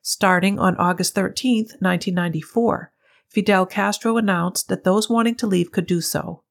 [0.03, 2.91] Starting on August 13, 1994,
[3.29, 6.43] Fidel Castro announced that those wanting to leave could do so.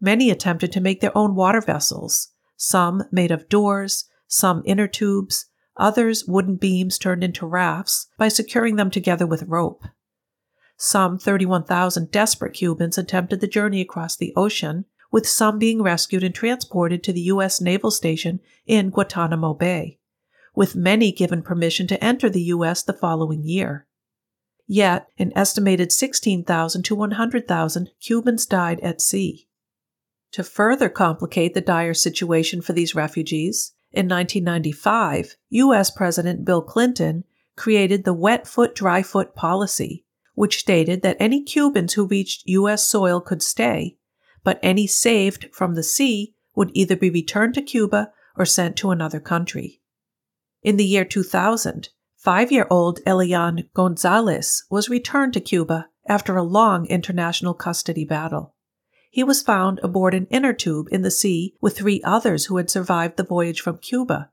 [0.00, 5.46] Many attempted to make their own water vessels, some made of doors, some inner tubes,
[5.76, 9.84] others wooden beams turned into rafts by securing them together with rope.
[10.76, 16.34] Some 31,000 desperate Cubans attempted the journey across the ocean, with some being rescued and
[16.34, 17.60] transported to the U.S.
[17.60, 19.98] Naval Station in Guantanamo Bay,
[20.54, 22.82] with many given permission to enter the U.S.
[22.82, 23.86] the following year.
[24.66, 29.48] Yet, an estimated 16,000 to 100,000 Cubans died at sea.
[30.32, 35.90] To further complicate the dire situation for these refugees, in 1995, U.S.
[35.90, 37.24] President Bill Clinton
[37.56, 40.04] created the wet foot, dry foot policy,
[40.36, 42.86] which stated that any Cubans who reached U.S.
[42.86, 43.96] soil could stay,
[44.44, 48.92] but any saved from the sea would either be returned to Cuba or sent to
[48.92, 49.80] another country.
[50.62, 56.44] In the year 2000, five year old Elian Gonzalez was returned to Cuba after a
[56.44, 58.54] long international custody battle
[59.16, 62.68] he was found aboard an inner tube in the sea with three others who had
[62.68, 64.30] survived the voyage from Cuba,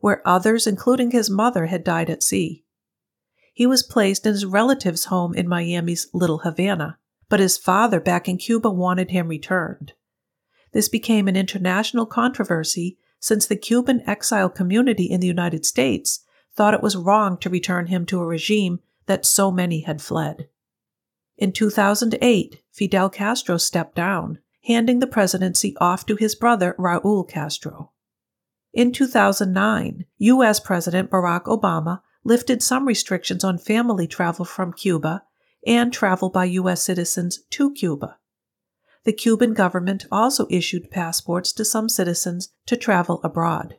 [0.00, 2.63] where others, including his mother, had died at sea.
[3.54, 6.98] He was placed in his relative's home in Miami's Little Havana,
[7.28, 9.92] but his father back in Cuba wanted him returned.
[10.72, 16.24] This became an international controversy since the Cuban exile community in the United States
[16.56, 20.48] thought it was wrong to return him to a regime that so many had fled.
[21.36, 27.92] In 2008, Fidel Castro stepped down, handing the presidency off to his brother Raul Castro.
[28.72, 30.58] In 2009, U.S.
[30.58, 35.22] President Barack Obama lifted some restrictions on family travel from Cuba
[35.66, 36.82] and travel by U.S.
[36.82, 38.18] citizens to Cuba.
[39.04, 43.76] The Cuban government also issued passports to some citizens to travel abroad.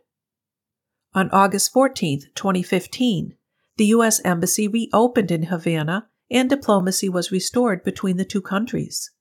[1.14, 3.36] On August 14, 2015,
[3.78, 4.22] the U.S.
[4.24, 9.12] Embassy reopened in Havana and diplomacy was restored between the two countries.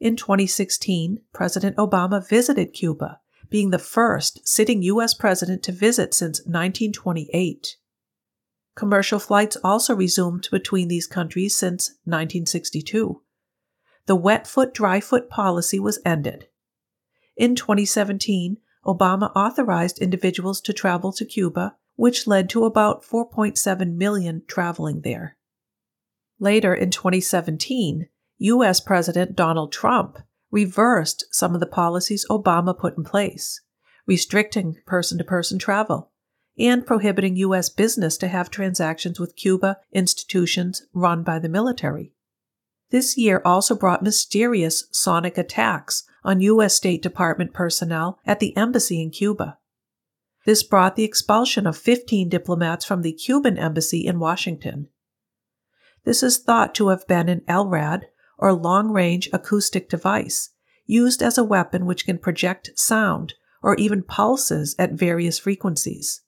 [0.00, 3.20] In 2016, President Obama visited Cuba,
[3.50, 5.14] being the first sitting U.S.
[5.14, 7.76] president to visit since 1928.
[8.74, 13.22] Commercial flights also resumed between these countries since 1962.
[14.06, 16.48] The wet foot, dry foot policy was ended.
[17.36, 24.42] In 2017, Obama authorized individuals to travel to Cuba, which led to about 4.7 million
[24.46, 25.36] traveling there.
[26.40, 28.08] Later in 2017,
[28.38, 28.80] U.S.
[28.80, 30.18] President Donald Trump
[30.50, 33.60] reversed some of the policies Obama put in place,
[34.06, 36.11] restricting person to person travel
[36.58, 37.68] and prohibiting U.S.
[37.70, 42.12] business to have transactions with Cuba institutions run by the military.
[42.90, 46.74] This year also brought mysterious sonic attacks on U.S.
[46.74, 49.58] State Department personnel at the embassy in Cuba.
[50.44, 54.88] This brought the expulsion of 15 diplomats from the Cuban embassy in Washington
[56.04, 58.02] this is thought to have been an LRAD,
[58.38, 60.50] or long range acoustic device,
[60.84, 66.22] used as a weapon which can project sound or even pulses at various frequencies.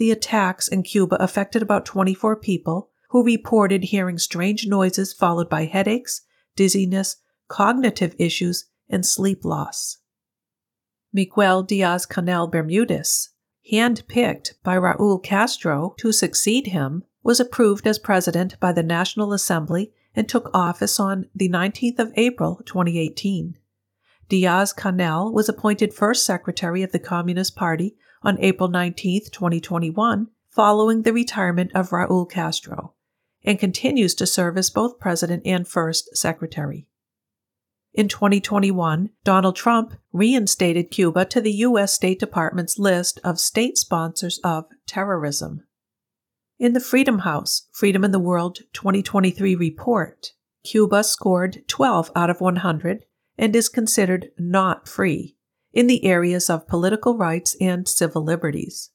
[0.00, 5.66] The attacks in Cuba affected about 24 people who reported hearing strange noises followed by
[5.66, 6.22] headaches,
[6.56, 7.16] dizziness,
[7.48, 9.98] cognitive issues, and sleep loss.
[11.12, 13.28] Miguel Diaz Canel Bermudez,
[13.70, 19.92] handpicked by Raul Castro to succeed him, was approved as president by the National Assembly
[20.16, 23.58] and took office on the 19th of April 2018.
[24.30, 31.02] Diaz Canel was appointed first secretary of the Communist Party on April 19, 2021, following
[31.02, 32.94] the retirement of Raul Castro,
[33.44, 36.86] and continues to serve as both president and first secretary.
[37.92, 41.92] In 2021, Donald Trump reinstated Cuba to the U.S.
[41.92, 45.64] State Department's list of state sponsors of terrorism.
[46.58, 52.40] In the Freedom House Freedom in the World 2023 report, Cuba scored 12 out of
[52.40, 53.04] 100
[53.38, 55.36] and is considered not free
[55.72, 58.90] in the areas of political rights and civil liberties.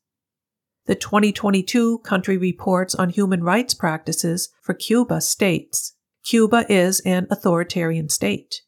[0.86, 8.10] The 2022 country reports on human rights practices for Cuba states Cuba is an authoritarian
[8.10, 8.62] state.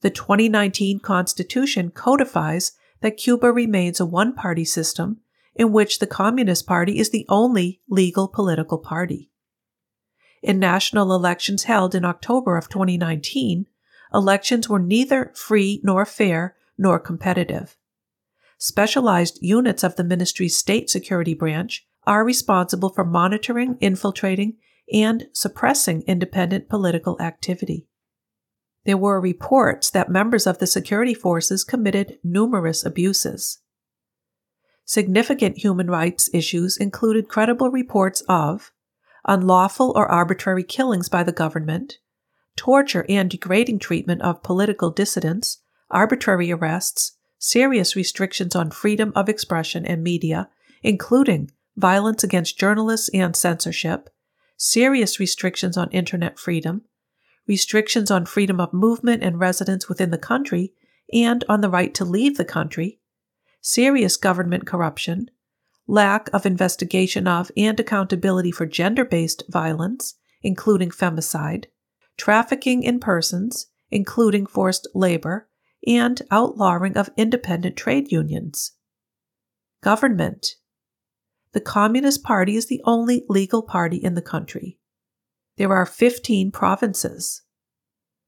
[0.00, 5.20] The 2019 Constitution codifies that Cuba remains a one party system
[5.54, 9.30] in which the Communist Party is the only legal political party.
[10.42, 13.66] In national elections held in October of 2019,
[14.12, 17.76] elections were neither free nor fair nor competitive.
[18.58, 24.56] Specialized units of the ministry's state security branch are responsible for monitoring, infiltrating,
[24.92, 27.86] and suppressing independent political activity.
[28.84, 33.58] There were reports that members of the security forces committed numerous abuses.
[34.84, 38.72] Significant human rights issues included credible reports of
[39.26, 41.98] unlawful or arbitrary killings by the government,
[42.56, 45.62] torture and degrading treatment of political dissidents,
[45.94, 50.48] arbitrary arrests, serious restrictions on freedom of expression and media,
[50.82, 54.10] including violence against journalists and censorship,
[54.56, 56.82] serious restrictions on internet freedom,
[57.46, 60.72] restrictions on freedom of movement and residence within the country
[61.12, 62.98] and on the right to leave the country,
[63.60, 65.30] serious government corruption,
[65.86, 71.66] lack of investigation of and accountability for gender based violence, including femicide,
[72.16, 75.48] trafficking in persons, including forced labor,
[75.86, 78.72] and outlawing of independent trade unions.
[79.82, 80.56] Government.
[81.52, 84.78] The Communist Party is the only legal party in the country.
[85.56, 87.42] There are 15 provinces.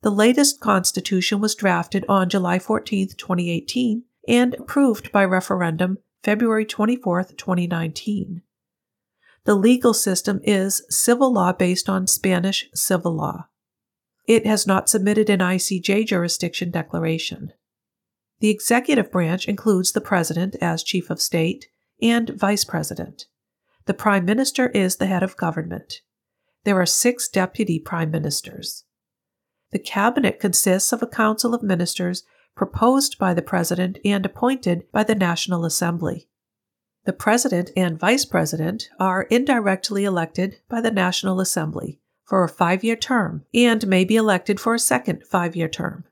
[0.03, 7.25] The latest constitution was drafted on July 14, 2018, and approved by referendum February 24,
[7.37, 8.43] 2019.
[9.45, 13.47] The legal system is civil law based on Spanish civil law.
[14.27, 17.53] It has not submitted an ICJ jurisdiction declaration.
[18.41, 21.69] The executive branch includes the President as Chief of State
[22.03, 23.27] and Vice President.
[23.87, 26.01] The Prime Minister is the head of government.
[26.65, 28.85] There are six deputy prime ministers.
[29.71, 32.25] The cabinet consists of a council of ministers
[32.57, 36.29] proposed by the President and appointed by the National Assembly.
[37.05, 42.85] The President and Vice President are indirectly elected by the National Assembly for a five
[42.85, 46.05] year term and may be elected for a second five year term.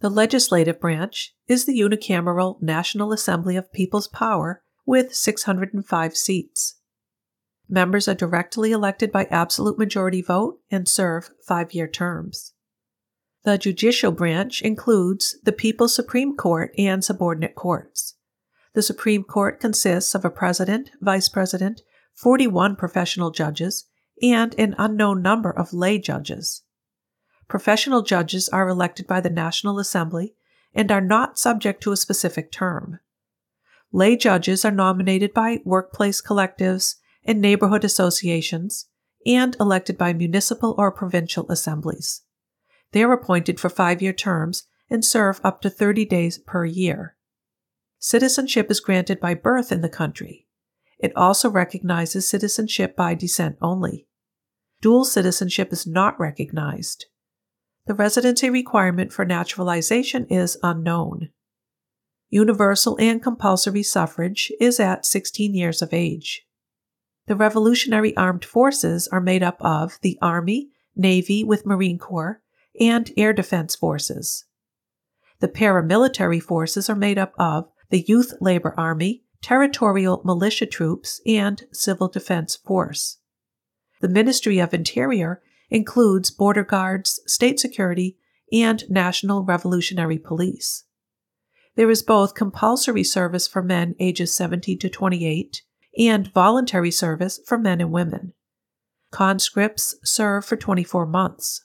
[0.00, 6.76] The legislative branch is the unicameral National Assembly of People's Power with 605 seats.
[7.68, 12.52] Members are directly elected by absolute majority vote and serve five year terms.
[13.44, 18.14] The judicial branch includes the People's Supreme Court and subordinate courts.
[18.74, 21.80] The Supreme Court consists of a president, vice president,
[22.14, 23.86] 41 professional judges,
[24.22, 26.62] and an unknown number of lay judges.
[27.48, 30.34] Professional judges are elected by the National Assembly
[30.74, 32.98] and are not subject to a specific term.
[33.92, 38.86] Lay judges are nominated by workplace collectives and neighborhood associations
[39.24, 42.22] and elected by municipal or provincial assemblies.
[42.92, 47.16] They are appointed for five year terms and serve up to 30 days per year.
[47.98, 50.46] Citizenship is granted by birth in the country.
[50.98, 54.05] It also recognizes citizenship by descent only.
[54.86, 57.06] Dual citizenship is not recognized.
[57.88, 61.30] The residency requirement for naturalization is unknown.
[62.30, 66.46] Universal and compulsory suffrage is at 16 years of age.
[67.26, 72.40] The Revolutionary Armed Forces are made up of the Army, Navy with Marine Corps,
[72.78, 74.44] and Air Defense Forces.
[75.40, 81.64] The paramilitary forces are made up of the Youth Labor Army, Territorial Militia Troops, and
[81.72, 83.18] Civil Defense Force.
[84.00, 88.16] The Ministry of Interior includes Border Guards, State Security,
[88.52, 90.84] and National Revolutionary Police.
[91.74, 95.62] There is both compulsory service for men ages 17 to 28
[95.98, 98.32] and voluntary service for men and women.
[99.10, 101.64] Conscripts serve for 24 months.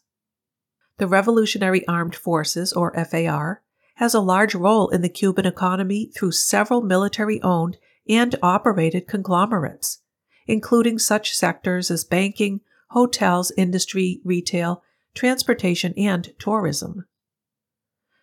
[0.97, 3.63] The Revolutionary Armed Forces, or FAR,
[3.95, 7.77] has a large role in the Cuban economy through several military owned
[8.07, 10.00] and operated conglomerates,
[10.47, 14.83] including such sectors as banking, hotels, industry, retail,
[15.13, 17.05] transportation, and tourism.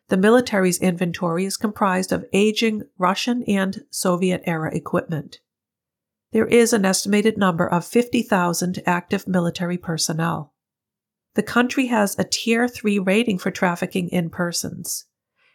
[0.09, 5.41] The military's inventory is comprised of aging Russian and Soviet era equipment
[6.33, 10.53] there is an estimated number of 50,000 active military personnel.
[11.35, 15.07] The country has a Tier 3 rating for trafficking in persons.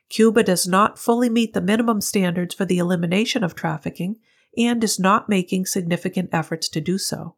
[0.09, 4.17] Cuba does not fully meet the minimum standards for the elimination of trafficking
[4.57, 7.35] and is not making significant efforts to do so.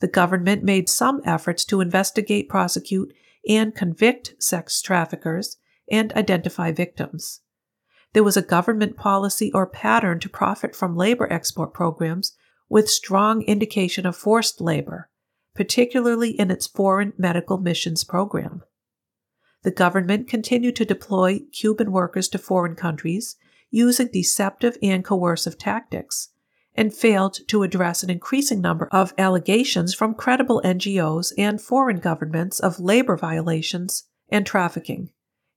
[0.00, 3.12] The government made some efforts to investigate, prosecute,
[3.48, 5.56] and convict sex traffickers
[5.90, 7.40] and identify victims
[8.16, 12.34] there was a government policy or pattern to profit from labor export programs
[12.66, 15.10] with strong indication of forced labor,
[15.54, 18.62] particularly in its foreign medical missions program.
[19.64, 23.36] The government continued to deploy Cuban workers to foreign countries
[23.76, 26.30] using deceptive and coercive tactics,
[26.74, 32.58] and failed to address an increasing number of allegations from credible NGOs and foreign governments
[32.58, 35.10] of labor violations and trafficking,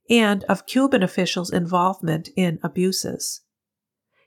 [0.09, 3.39] and of Cuban officials' involvement in abuses.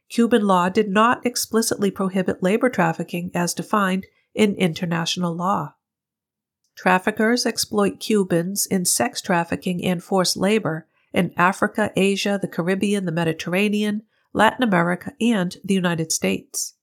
[0.09, 5.75] Cuban law did not explicitly prohibit labor trafficking as defined in international law.
[6.75, 13.13] Traffickers exploit Cubans in sex trafficking and forced labor in Africa, Asia, the Caribbean, the
[13.13, 14.03] Mediterranean,
[14.33, 16.75] Latin America, and the United States.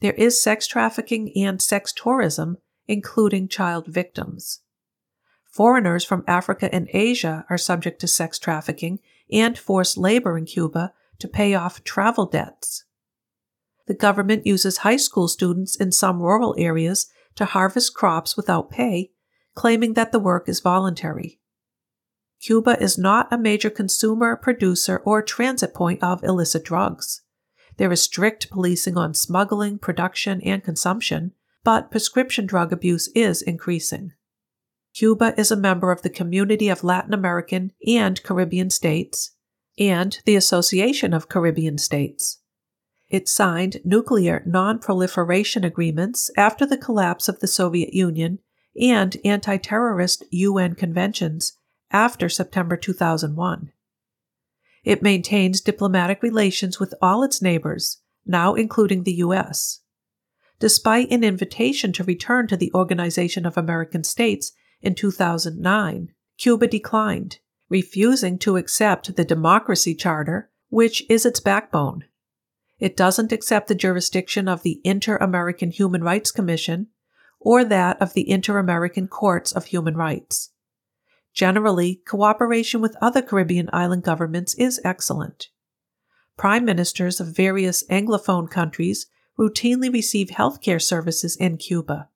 [0.00, 2.56] There is sex trafficking and sex tourism,
[2.88, 4.60] including child victims.
[5.44, 9.00] Foreigners from Africa and Asia are subject to sex trafficking
[9.30, 12.84] and forced labor in Cuba to pay off travel debts.
[13.86, 19.10] The government uses high school students in some rural areas to harvest crops without pay,
[19.54, 21.39] claiming that the work is voluntary.
[22.40, 27.20] Cuba is not a major consumer, producer, or transit point of illicit drugs.
[27.76, 31.32] There is strict policing on smuggling, production, and consumption,
[31.64, 34.12] but prescription drug abuse is increasing.
[34.94, 39.32] Cuba is a member of the Community of Latin American and Caribbean States
[39.78, 42.38] and the Association of Caribbean States.
[43.08, 48.38] It signed nuclear non proliferation agreements after the collapse of the Soviet Union
[48.80, 51.56] and anti terrorist UN conventions
[51.92, 53.72] after September 2001.
[54.84, 59.80] It maintains diplomatic relations with all its neighbors, now including the U.S.
[60.58, 67.38] Despite an invitation to return to the Organization of American States in 2009, Cuba declined,
[67.68, 72.04] refusing to accept the Democracy Charter, which is its backbone.
[72.78, 76.88] It doesn't accept the jurisdiction of the Inter American Human Rights Commission
[77.38, 80.50] or that of the Inter American Courts of Human Rights.
[81.32, 85.48] Generally, cooperation with other Caribbean island governments is excellent.
[86.36, 89.06] Prime ministers of various Anglophone countries
[89.38, 92.08] routinely receive healthcare services in Cuba.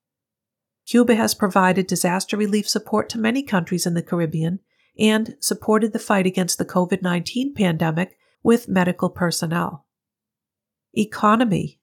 [0.87, 4.61] Cuba has provided disaster relief support to many countries in the Caribbean
[4.99, 9.87] and supported the fight against the COVID 19 pandemic with medical personnel.
[10.93, 11.81] Economy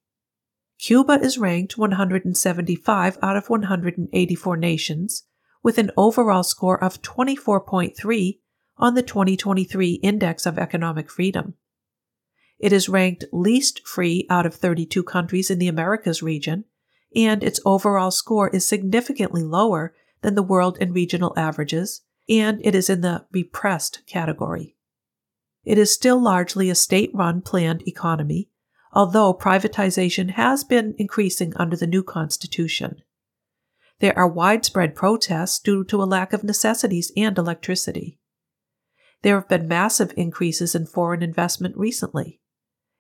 [0.80, 5.24] Cuba is ranked 175 out of 184 nations
[5.64, 8.40] with an overall score of 24.3
[8.78, 11.54] on the 2023 Index of Economic Freedom.
[12.60, 16.66] It is ranked least free out of 32 countries in the Americas region,
[17.16, 22.76] and its overall score is significantly lower than the world and regional averages, and it
[22.76, 24.76] is in the repressed category.
[25.64, 28.50] It is still largely a state run planned economy,
[28.94, 33.02] although privatization has been increasing under the new constitution.
[34.02, 38.18] There are widespread protests due to a lack of necessities and electricity.
[39.22, 42.42] There have been massive increases in foreign investment recently.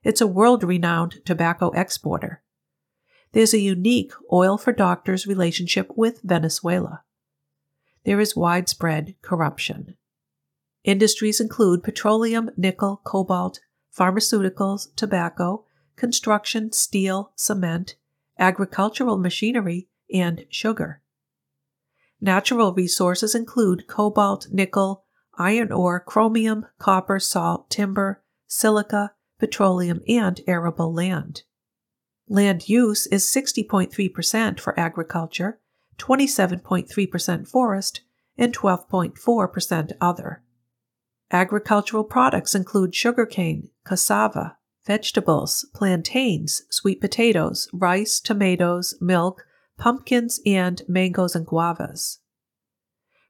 [0.03, 2.43] It's a world renowned tobacco exporter.
[3.31, 7.01] There's a unique oil for doctors relationship with Venezuela.
[8.03, 9.95] There is widespread corruption.
[10.83, 13.59] Industries include petroleum, nickel, cobalt,
[13.97, 17.95] pharmaceuticals, tobacco, construction, steel, cement,
[18.37, 21.01] agricultural machinery, and sugar.
[22.19, 25.05] Natural resources include cobalt, nickel,
[25.37, 31.43] iron ore, chromium, copper, salt, timber, silica, petroleum, and arable land.
[32.27, 35.59] Land use is 60.3% for agriculture,
[35.97, 38.01] 27.3% forest,
[38.37, 40.43] and 12.4% other.
[41.31, 49.45] Agricultural products include sugarcane, cassava, vegetables, plantains, sweet potatoes, rice, tomatoes, milk,
[49.81, 52.19] pumpkins, and mangoes and guavas.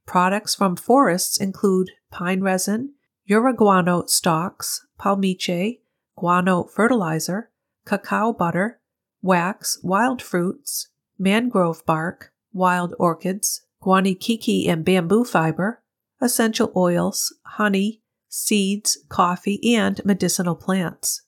[0.05, 2.93] Products from forests include pine resin,
[3.29, 5.79] Uruguano stalks, palmiche,
[6.17, 7.49] guano fertilizer,
[7.85, 8.81] cacao butter,
[9.21, 15.81] wax, wild fruits, mangrove bark, wild orchids, guanikiki and bamboo fiber,
[16.19, 21.21] essential oils, honey, seeds, coffee, and medicinal plants.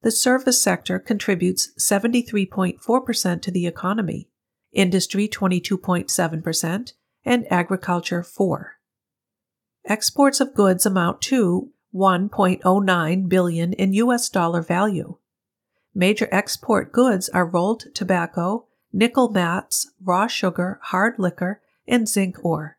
[0.00, 4.29] The service sector contributes 73.4% to the economy
[4.72, 6.92] industry 22.7%,
[7.24, 8.76] and agriculture 4.
[9.86, 15.16] Exports of goods amount to 1.09 billion in US dollar value.
[15.94, 22.78] Major export goods are rolled tobacco, nickel mats, raw sugar, hard liquor, and zinc ore.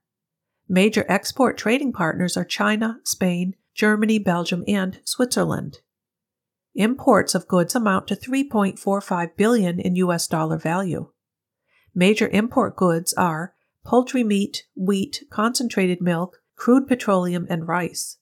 [0.69, 5.79] Major export trading partners are China, Spain, Germany, Belgium, and Switzerland.
[6.73, 11.10] Imports of goods amount to 3.45 billion in US dollar value.
[11.93, 18.17] Major import goods are poultry meat, wheat, concentrated milk, crude petroleum, and rice.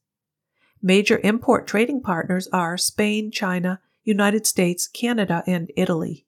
[0.81, 6.25] Major import trading partners are Spain, China, United States, Canada, and Italy.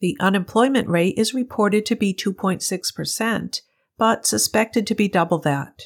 [0.00, 3.60] The unemployment rate is reported to be 2.6%,
[3.98, 5.82] but suspected to be double that.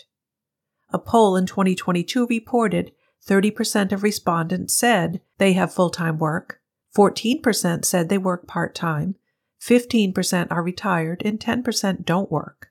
[0.90, 2.92] A poll in 2022 reported
[3.26, 6.60] 30% of respondents said they have full time work,
[6.96, 9.14] 14% said they work part time,
[9.60, 12.68] 15% are retired, and 10% don't work.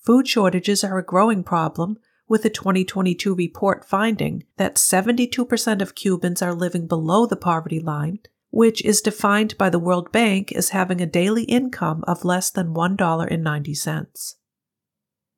[0.00, 1.98] Food shortages are a growing problem,
[2.28, 8.18] with a 2022 report finding that 72% of Cubans are living below the poverty line,
[8.50, 12.74] which is defined by the World Bank as having a daily income of less than
[12.74, 14.34] $1.90.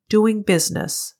[0.07, 1.15] Doing business.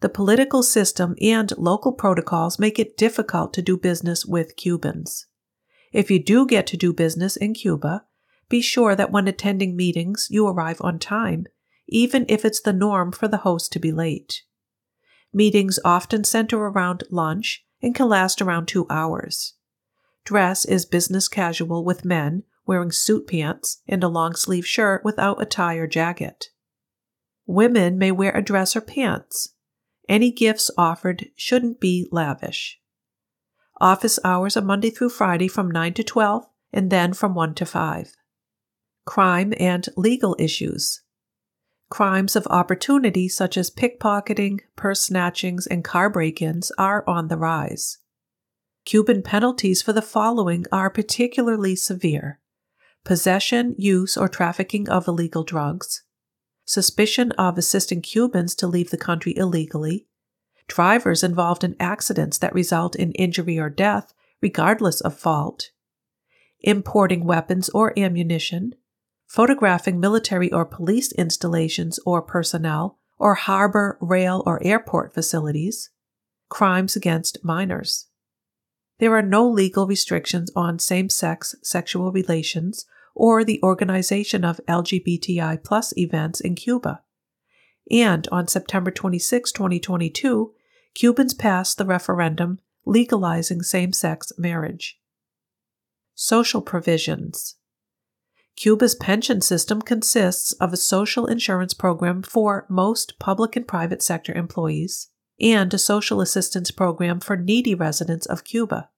[0.00, 5.26] The political system and local protocols make it difficult to do business with Cubans.
[5.94, 8.04] If you do get to do business in Cuba,
[8.48, 11.46] be sure that when attending meetings you arrive on time,
[11.86, 14.42] even if it's the norm for the host to be late.
[15.32, 19.54] Meetings often center around lunch and can last around two hours.
[20.24, 25.40] Dress is business casual with men wearing suit pants and a long sleeve shirt without
[25.40, 26.48] a tie or jacket.
[27.46, 29.54] Women may wear a dress or pants.
[30.08, 32.80] Any gifts offered shouldn't be lavish.
[33.84, 37.66] Office hours are Monday through Friday from 9 to 12 and then from 1 to
[37.66, 38.14] 5.
[39.04, 41.02] Crime and legal issues.
[41.90, 47.36] Crimes of opportunity such as pickpocketing, purse snatchings, and car break ins are on the
[47.36, 47.98] rise.
[48.86, 52.40] Cuban penalties for the following are particularly severe
[53.04, 56.04] possession, use, or trafficking of illegal drugs,
[56.64, 60.06] suspicion of assisting Cubans to leave the country illegally,
[60.68, 65.70] drivers involved in accidents that result in injury or death, regardless of fault,
[66.60, 68.74] importing weapons or ammunition,
[69.26, 75.90] photographing military or police installations or personnel, or harbor, rail, or airport facilities,
[76.48, 78.08] crimes against minors.
[78.98, 85.60] There are no legal restrictions on same sex sexual relations or the organization of LGBTI
[85.96, 87.02] events in Cuba.
[87.90, 90.52] And on September 26, 2022,
[90.94, 94.98] Cubans passed the referendum legalizing same sex marriage.
[96.14, 97.56] Social provisions.
[98.56, 104.32] Cuba's pension system consists of a social insurance program for most public and private sector
[104.32, 105.08] employees
[105.40, 108.90] and a social assistance program for needy residents of Cuba.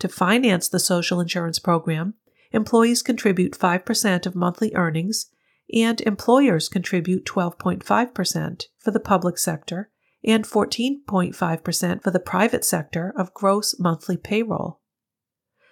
[0.00, 2.14] To finance the social insurance program,
[2.50, 5.26] employees contribute 5% of monthly earnings
[5.72, 9.90] and employers contribute 12.5% for the public sector
[10.24, 14.80] and 14.5% for the private sector of gross monthly payroll.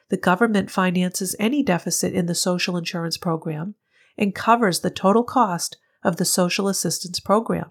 [0.09, 3.77] The government finances any deficit in the social insurance program
[4.19, 7.71] and covers the total cost of the social assistance program.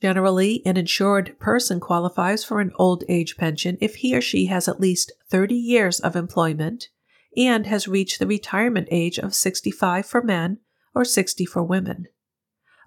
[0.00, 4.68] Generally, an insured person qualifies for an old age pension if he or she has
[4.68, 6.88] at least 30 years of employment
[7.36, 10.58] and has reached the retirement age of 65 for men
[10.96, 12.06] or 60 for women.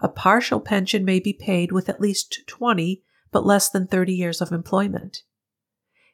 [0.02, 4.42] A partial pension may be paid with at least 20 but less than 30 years
[4.42, 5.22] of employment.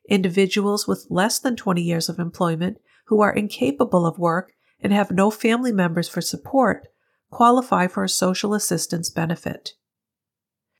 [0.09, 5.09] Individuals with less than 20 years of employment who are incapable of work and have
[5.09, 6.87] no family members for support
[7.31, 9.71] qualify for a social assistance benefit.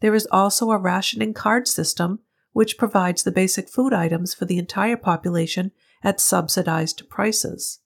[0.01, 2.19] There is also a rationing card system
[2.51, 5.71] which provides the basic food items for the entire population
[6.03, 7.79] at subsidized prices.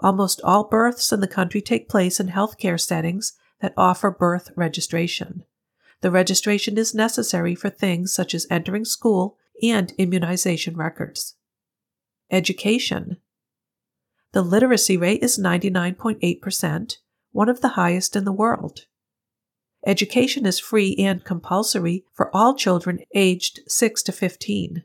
[0.00, 5.44] Almost all births in the country take place in healthcare settings that offer birth registration.
[6.00, 11.34] The registration is necessary for things such as entering school and immunization records.
[12.30, 13.16] Education.
[14.32, 16.96] The literacy rate is 99.8%,
[17.32, 18.86] one of the highest in the world.
[19.86, 24.84] Education is free and compulsory for all children aged 6 to 15.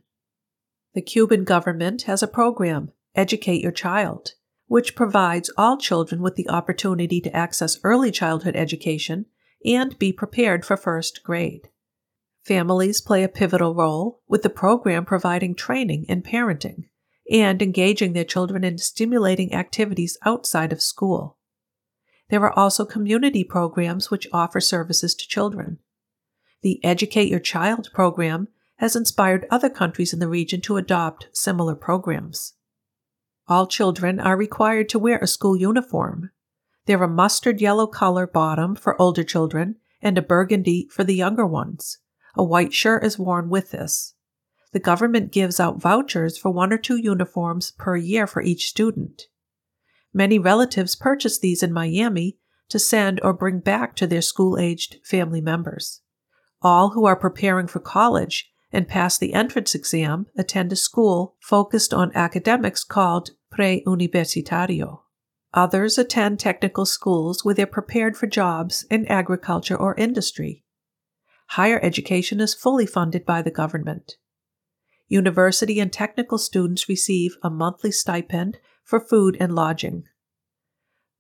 [0.94, 4.34] The Cuban government has a program, Educate Your Child,
[4.74, 9.24] which provides all children with the opportunity to access early childhood education
[9.64, 11.70] and be prepared for first grade.
[12.42, 16.86] Families play a pivotal role, with the program providing training in parenting
[17.32, 21.38] and engaging their children in stimulating activities outside of school.
[22.32, 25.78] There are also community programs which offer services to children.
[26.64, 28.48] The Educate Your Child program
[28.78, 32.56] has inspired other countries in the region to adopt similar programs.
[33.48, 36.32] All children are required to wear a school uniform.
[36.86, 41.46] They're a mustard yellow color bottom for older children and a burgundy for the younger
[41.46, 42.00] ones.
[42.36, 44.14] A white shirt is worn with this.
[44.72, 49.24] The government gives out vouchers for one or two uniforms per year for each student.
[50.14, 52.38] Many relatives purchase these in Miami
[52.70, 56.02] to send or bring back to their school aged family members.
[56.62, 61.94] All who are preparing for college and pass the entrance exam attend a school focused
[61.94, 65.02] on academics called pre-universitario.
[65.54, 70.64] Others attend technical schools where they're prepared for jobs in agriculture or industry.
[71.50, 74.18] Higher education is fully funded by the government.
[75.08, 80.06] University and technical students receive a monthly stipend for food and lodging.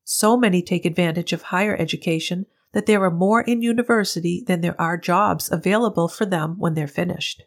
[0.03, 4.79] So many take advantage of higher education that there are more in university than there
[4.79, 7.43] are jobs available for them when they're finished.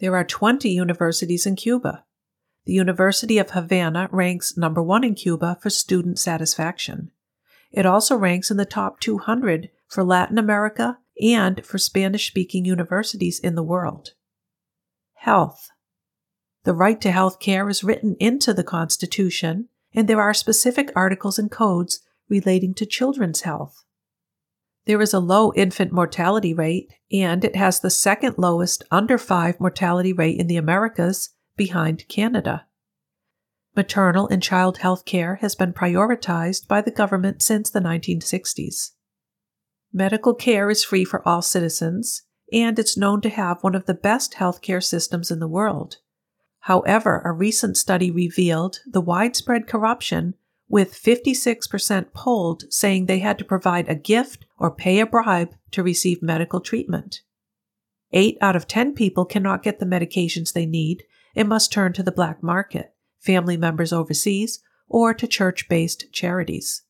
[0.00, 2.04] There are 20 universities in Cuba.
[2.64, 7.10] The University of Havana ranks number one in Cuba for student satisfaction.
[7.70, 13.38] It also ranks in the top 200 for Latin America and for Spanish speaking universities
[13.38, 14.14] in the world.
[15.14, 15.68] Health.
[16.64, 21.38] The right to health care is written into the Constitution, and there are specific articles
[21.38, 23.84] and codes relating to children's health.
[24.90, 29.60] There is a low infant mortality rate, and it has the second lowest under 5
[29.60, 32.66] mortality rate in the Americas behind Canada.
[33.76, 38.90] Maternal and child health care has been prioritized by the government since the 1960s.
[39.92, 43.94] Medical care is free for all citizens, and it's known to have one of the
[43.94, 45.98] best healthcare systems in the world.
[46.62, 50.34] However, a recent study revealed the widespread corruption,
[50.68, 55.82] with 56% polled saying they had to provide a gift or pay a bribe to
[55.82, 57.22] receive medical treatment.
[58.12, 61.02] 8 out of 10 people cannot get the medications they need
[61.34, 66.82] and must turn to the black market, family members overseas, or to church based charities.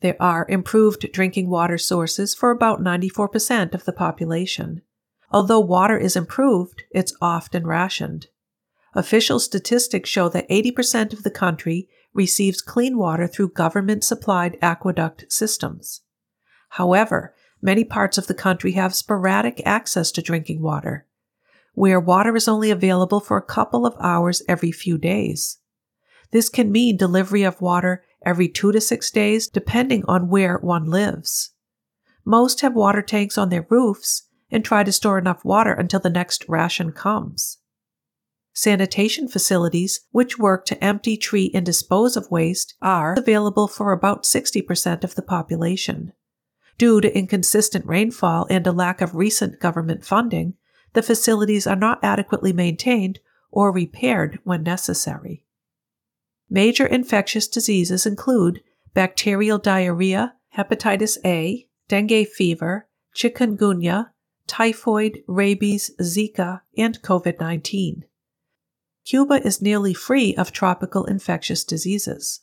[0.00, 4.82] There are improved drinking water sources for about 94% of the population.
[5.30, 8.26] Although water is improved, it's often rationed.
[8.94, 15.26] Official statistics show that 80% of the country receives clean water through government supplied aqueduct
[15.28, 16.00] systems.
[16.70, 21.06] However, many parts of the country have sporadic access to drinking water,
[21.74, 25.58] where water is only available for a couple of hours every few days.
[26.30, 30.86] This can mean delivery of water every two to six days, depending on where one
[30.86, 31.50] lives.
[32.24, 36.10] Most have water tanks on their roofs and try to store enough water until the
[36.10, 37.58] next ration comes.
[38.52, 44.24] Sanitation facilities, which work to empty, treat, and dispose of waste, are available for about
[44.24, 46.12] 60% of the population.
[46.80, 50.54] Due to inconsistent rainfall and a lack of recent government funding,
[50.94, 53.18] the facilities are not adequately maintained
[53.50, 55.44] or repaired when necessary.
[56.48, 58.62] Major infectious diseases include
[58.94, 64.12] bacterial diarrhea, hepatitis A, dengue fever, chikungunya,
[64.46, 68.06] typhoid, rabies, Zika, and COVID 19.
[69.04, 72.40] Cuba is nearly free of tropical infectious diseases.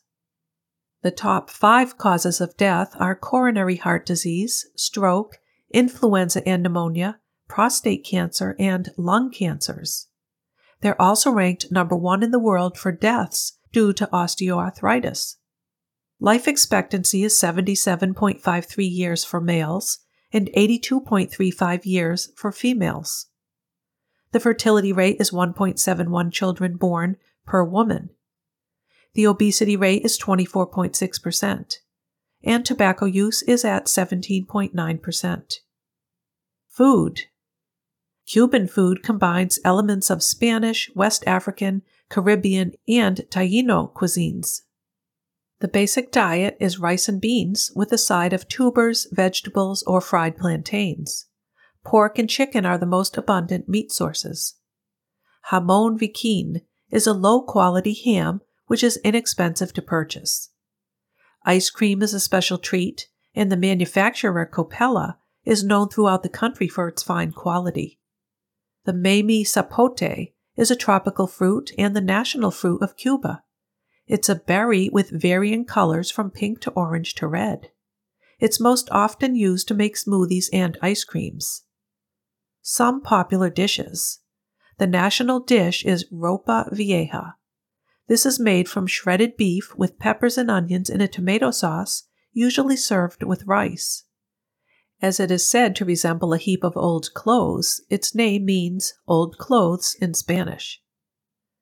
[1.07, 5.37] The top five causes of death are coronary heart disease, stroke,
[5.71, 10.09] influenza and pneumonia, prostate cancer, and lung cancers.
[10.81, 15.37] They're also ranked number one in the world for deaths due to osteoarthritis.
[16.19, 19.99] Life expectancy is 77.53 years for males
[20.33, 23.27] and 82.35 years for females.
[24.33, 28.09] The fertility rate is 1.71 children born per woman.
[29.17, 31.77] The obesity rate is 24.6%,
[32.43, 35.53] and tobacco use is at 17.9%.
[36.67, 37.21] Food.
[38.27, 44.61] Cuban food combines elements of Spanish, West African, Caribbean, and Taino cuisines.
[45.61, 50.37] The basic diet is rice and beans with a side of tubers, vegetables, or fried
[50.37, 51.25] plantains.
[51.83, 54.59] Pork and chicken are the most abundant meat sources.
[55.49, 56.61] Jamon viquin
[56.91, 60.51] is a low quality ham which is inexpensive to purchase.
[61.45, 65.15] Ice cream is a special treat, and the manufacturer Coppelia
[65.45, 67.99] is known throughout the country for its fine quality.
[68.85, 73.43] The mamey sapote is a tropical fruit and the national fruit of Cuba.
[74.07, 77.69] It's a berry with varying colors from pink to orange to red.
[78.39, 81.63] It's most often used to make smoothies and ice creams.
[82.61, 84.19] Some popular dishes.
[84.77, 87.35] The national dish is ropa vieja.
[88.07, 92.77] This is made from shredded beef with peppers and onions in a tomato sauce, usually
[92.77, 94.05] served with rice.
[95.01, 99.37] As it is said to resemble a heap of old clothes, its name means old
[99.37, 100.81] clothes in Spanish.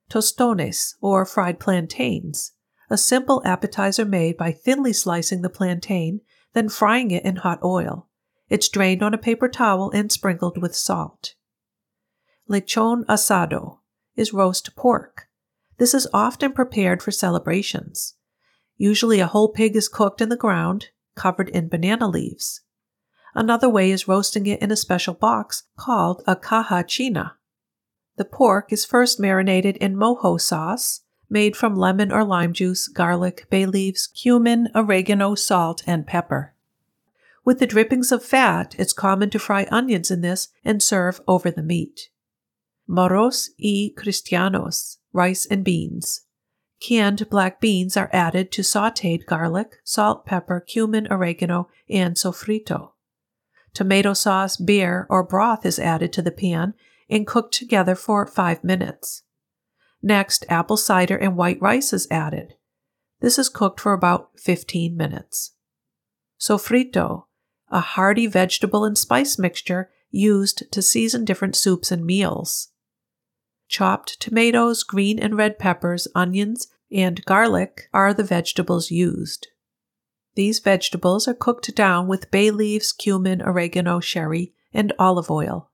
[0.10, 2.54] Tostones, or fried plantains,
[2.90, 6.22] a simple appetizer made by thinly slicing the plantain,
[6.54, 8.08] then frying it in hot oil.
[8.50, 11.34] It's drained on a paper towel and sprinkled with salt.
[12.48, 13.80] Lechon asado
[14.16, 15.28] is roast pork.
[15.78, 18.16] This is often prepared for celebrations.
[18.78, 22.62] Usually, a whole pig is cooked in the ground, covered in banana leaves.
[23.34, 27.36] Another way is roasting it in a special box called a caja china.
[28.16, 33.48] The pork is first marinated in mojo sauce, made from lemon or lime juice, garlic,
[33.50, 36.54] bay leaves, cumin, oregano, salt, and pepper.
[37.44, 41.52] With the drippings of fat, it's common to fry onions in this and serve over
[41.52, 42.10] the meat.
[42.88, 46.22] Moros y cristianos, rice and beans.
[46.82, 52.92] Canned black beans are added to sauteed garlic, salt, pepper, cumin, oregano, and sofrito.
[53.74, 56.74] Tomato sauce, beer, or broth is added to the pan
[57.10, 59.24] and cooked together for five minutes.
[60.02, 62.56] Next, apple cider and white rice is added.
[63.22, 65.54] This is cooked for about 15 minutes.
[66.40, 67.26] Sofrito,
[67.70, 72.70] a hearty vegetable and spice mixture used to season different soups and meals.
[73.68, 79.48] Chopped tomatoes, green and red peppers, onions, and garlic are the vegetables used.
[80.36, 85.72] These vegetables are cooked down with bay leaves, cumin, oregano, sherry, and olive oil.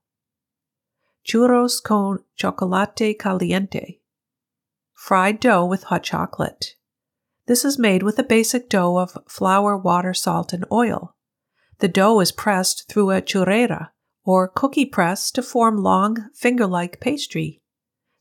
[1.26, 4.00] Churros con chocolate caliente.
[4.94, 6.76] Fried dough with hot chocolate.
[7.46, 11.16] This is made with a basic dough of flour, water, salt, and oil.
[11.78, 13.92] The dough is pressed through a churrera,
[14.24, 17.61] or cookie press, to form long, finger like pastry.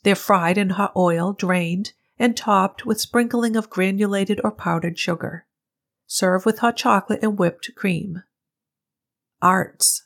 [0.03, 5.45] They're fried in hot oil, drained, and topped with sprinkling of granulated or powdered sugar.
[6.07, 8.23] Serve with hot chocolate and whipped cream.
[9.41, 10.03] Arts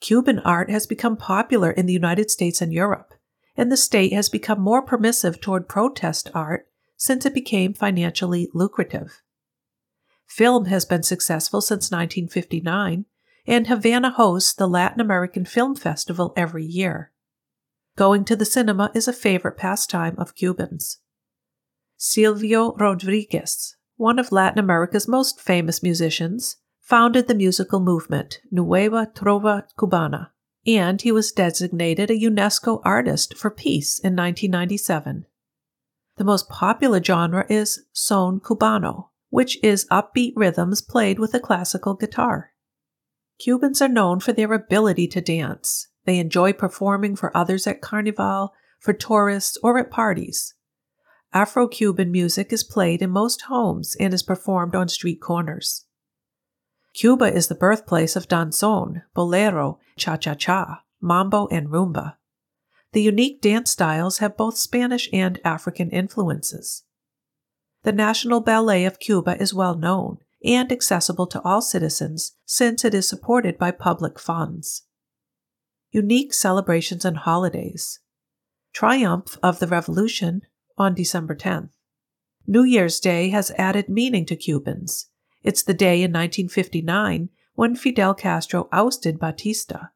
[0.00, 3.14] Cuban art has become popular in the United States and Europe,
[3.56, 9.22] and the state has become more permissive toward protest art since it became financially lucrative.
[10.26, 13.06] Film has been successful since 1959,
[13.46, 17.12] and Havana hosts the Latin American Film Festival every year.
[17.96, 20.98] Going to the cinema is a favorite pastime of Cubans.
[21.96, 29.64] Silvio Rodriguez, one of Latin America's most famous musicians, founded the musical movement Nueva Trova
[29.78, 30.28] Cubana,
[30.66, 35.24] and he was designated a UNESCO Artist for Peace in 1997.
[36.16, 41.94] The most popular genre is son cubano, which is upbeat rhythms played with a classical
[41.94, 42.52] guitar.
[43.38, 45.88] Cubans are known for their ability to dance.
[46.06, 50.54] They enjoy performing for others at carnival, for tourists, or at parties.
[51.32, 55.84] Afro Cuban music is played in most homes and is performed on street corners.
[56.94, 62.14] Cuba is the birthplace of danzón, bolero, cha cha cha, mambo, and rumba.
[62.92, 66.84] The unique dance styles have both Spanish and African influences.
[67.82, 72.94] The National Ballet of Cuba is well known and accessible to all citizens since it
[72.94, 74.85] is supported by public funds.
[75.96, 78.00] Unique celebrations and holidays.
[78.74, 80.42] Triumph of the Revolution
[80.76, 81.70] on December 10th.
[82.46, 85.06] New Year's Day has added meaning to Cubans.
[85.42, 89.86] It's the day in 1959 when Fidel Castro ousted Batista.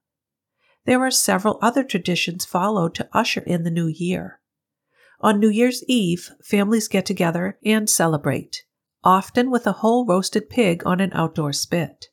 [0.87, 4.41] There are several other traditions followed to usher in the new year.
[5.21, 8.65] On New Year's Eve, families get together and celebrate,
[9.05, 12.07] often with a whole roasted pig on an outdoor spit.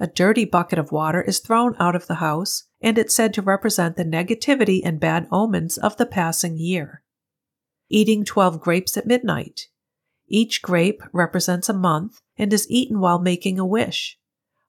[0.00, 3.42] A dirty bucket of water is thrown out of the house, and it's said to
[3.42, 7.02] represent the negativity and bad omens of the passing year.
[7.88, 9.62] Eating 12 grapes at midnight.
[10.28, 14.18] Each grape represents a month and is eaten while making a wish.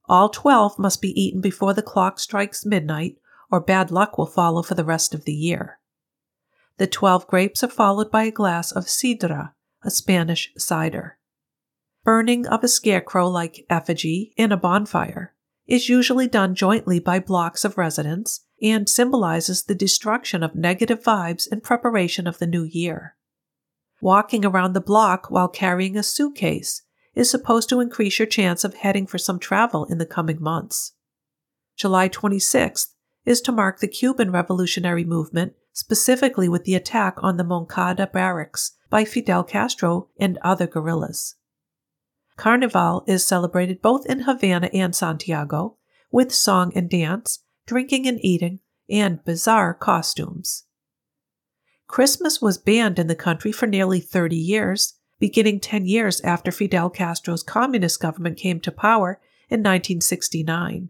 [0.08, 3.18] All 12 must be eaten before the clock strikes midnight,
[3.52, 5.80] or bad luck will follow for the rest of the year.
[6.78, 9.52] The 12 grapes are followed by a glass of sidra,
[9.84, 11.19] a Spanish cider.
[12.04, 15.34] Burning of a scarecrow like effigy in a bonfire
[15.68, 21.48] is usually done jointly by blocks of residents and symbolizes the destruction of negative vibes
[21.52, 23.16] in preparation of the new year.
[24.02, 26.84] Walking around the block while carrying a suitcase
[27.16, 30.94] is supposed to increase your chance of heading for some travel in the coming months.
[31.76, 32.88] July 26th
[33.26, 38.72] is to mark the Cuban Revolutionary Movement, specifically with the attack on the Moncada barracks
[38.90, 41.36] by Fidel Castro and other guerrillas.
[42.40, 45.76] Carnival is celebrated both in Havana and Santiago,
[46.10, 50.64] with song and dance, drinking and eating, and bizarre costumes.
[51.90, 56.90] Christmas was banned in the country for nearly 30 years, beginning 10 years after Fidel
[56.90, 59.20] Castro's communist government came to power
[59.50, 60.88] in 1969.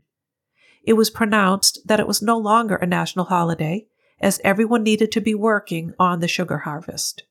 [0.84, 3.88] It was pronounced that it was no longer a national holiday,
[4.22, 7.24] as everyone needed to be working on the sugar harvest.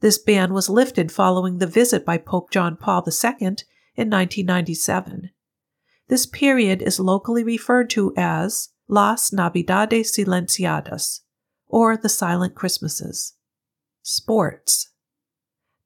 [0.00, 3.38] This ban was lifted following the visit by Pope John Paul II
[3.96, 5.30] in 1997.
[6.08, 11.20] This period is locally referred to as Las Navidades Silenciadas,
[11.66, 13.34] or the Silent Christmases.
[14.02, 14.90] Sports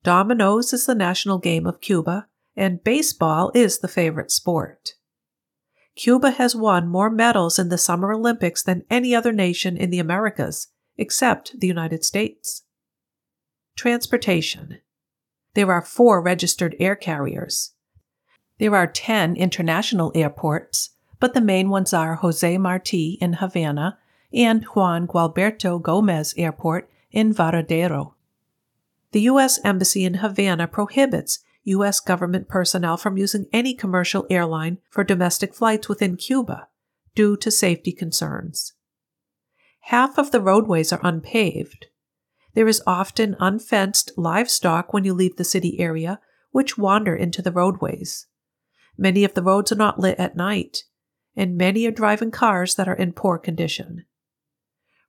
[0.02, 4.94] Dominoes is the national game of Cuba, and baseball is the favorite sport.
[5.94, 9.98] Cuba has won more medals in the Summer Olympics than any other nation in the
[9.98, 12.64] Americas, except the United States.
[13.76, 14.78] Transportation
[15.54, 17.72] There are four registered air carriers
[18.58, 23.98] There are 10 international airports, but the main ones are Jose Marti in Havana
[24.32, 28.14] and Juan Gualberto Gomez Airport in Varadero.
[29.12, 29.58] The U.S.
[29.64, 32.00] Embassy in Havana prohibits U.S.
[32.00, 36.68] government personnel from using any commercial airline for domestic flights within Cuba
[37.14, 38.72] due to safety concerns.
[39.84, 41.86] Half of the roadways are unpaved.
[42.54, 46.20] There is often unfenced livestock when you leave the city area,
[46.50, 48.26] which wander into the roadways.
[48.98, 50.84] Many of the roads are not lit at night,
[51.36, 54.04] and many are driving cars that are in poor condition.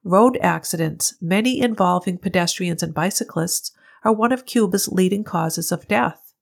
[0.03, 3.71] Road accidents, many involving pedestrians and bicyclists,
[4.03, 6.33] are one of Cuba's leading causes of death.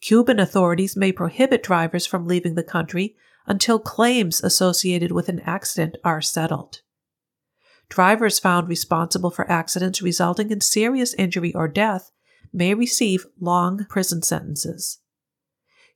[0.00, 3.16] Cuban authorities may prohibit drivers from leaving the country
[3.46, 6.82] until claims associated with an accident are settled.
[7.88, 12.10] Drivers found responsible for accidents resulting in serious injury or death
[12.52, 14.98] may receive long prison sentences.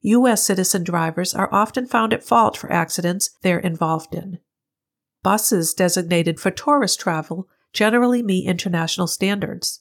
[0.03, 0.45] U.S.
[0.45, 4.39] citizen drivers are often found at fault for accidents they're involved in.
[5.23, 9.81] Buses designated for tourist travel generally meet international standards.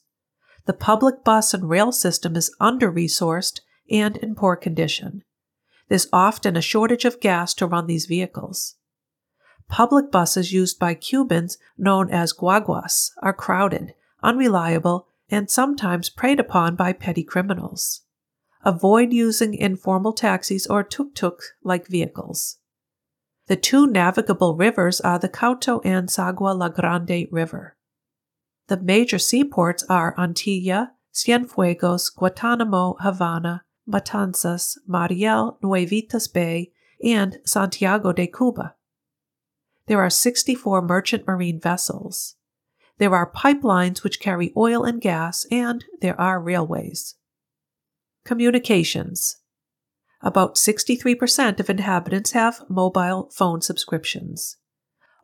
[0.66, 3.60] The public bus and rail system is under resourced
[3.90, 5.24] and in poor condition.
[5.88, 8.76] There's often a shortage of gas to run these vehicles.
[9.72, 16.76] Public buses used by Cubans, known as guaguas, are crowded, unreliable, and sometimes preyed upon
[16.76, 18.02] by petty criminals.
[18.66, 22.58] Avoid using informal taxis or tuk tuk like vehicles.
[23.46, 27.78] The two navigable rivers are the Cauto and Sagua La Grande River.
[28.68, 38.26] The major seaports are Antilla, Cienfuegos, Guantanamo, Havana, Matanzas, Mariel, Nuevitas Bay, and Santiago de
[38.26, 38.74] Cuba.
[39.92, 42.36] There are 64 merchant marine vessels.
[42.96, 47.16] There are pipelines which carry oil and gas, and there are railways.
[48.24, 49.42] Communications.
[50.22, 54.56] About 63% of inhabitants have mobile phone subscriptions.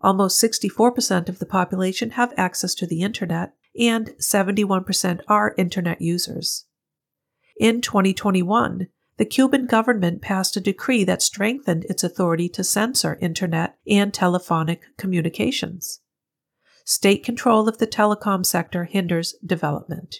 [0.03, 6.66] Almost 64% of the population have access to the Internet, and 71% are Internet users.
[7.59, 8.89] In 2021,
[9.19, 14.83] the Cuban government passed a decree that strengthened its authority to censor Internet and telephonic
[14.97, 16.01] communications.
[16.85, 20.16] State control of the telecom sector hinders development.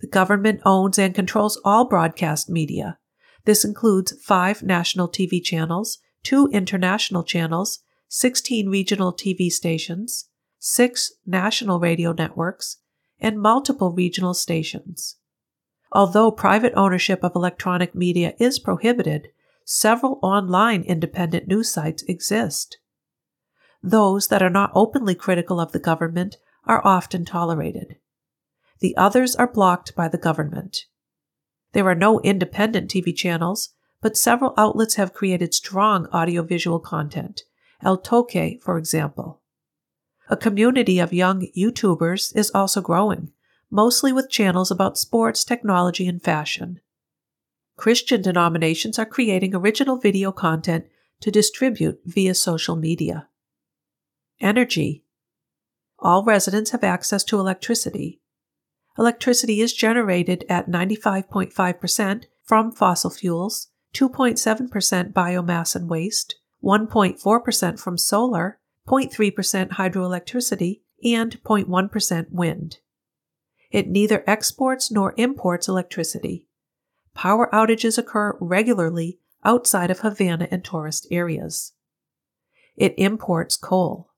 [0.00, 2.98] The government owns and controls all broadcast media.
[3.44, 10.28] This includes five national TV channels, two international channels, 16 regional TV stations,
[10.58, 12.78] six national radio networks,
[13.20, 15.16] and multiple regional stations.
[15.92, 19.28] Although private ownership of electronic media is prohibited,
[19.64, 22.78] several online independent news sites exist.
[23.82, 27.96] Those that are not openly critical of the government are often tolerated.
[28.80, 30.86] The others are blocked by the government.
[31.72, 37.42] There are no independent TV channels, but several outlets have created strong audiovisual content.
[37.82, 39.40] El Toque, for example.
[40.28, 43.32] A community of young YouTubers is also growing,
[43.72, 46.78] mostly with channels about sports, technology, and fashion.
[47.76, 50.84] Christian denominations are creating original video content
[51.20, 53.26] to distribute via social media.
[54.40, 55.04] Energy.
[55.98, 58.22] All residents have access to electricity,
[58.98, 68.58] Electricity is generated at 95.5% from fossil fuels, 2.7% biomass and waste, 1.4% from solar,
[68.86, 72.78] 0.3% hydroelectricity, and 0.1% wind.
[73.72, 76.46] It neither exports nor imports electricity.
[77.14, 81.72] Power outages occur regularly outside of Havana and tourist areas.
[82.76, 84.10] It imports coal.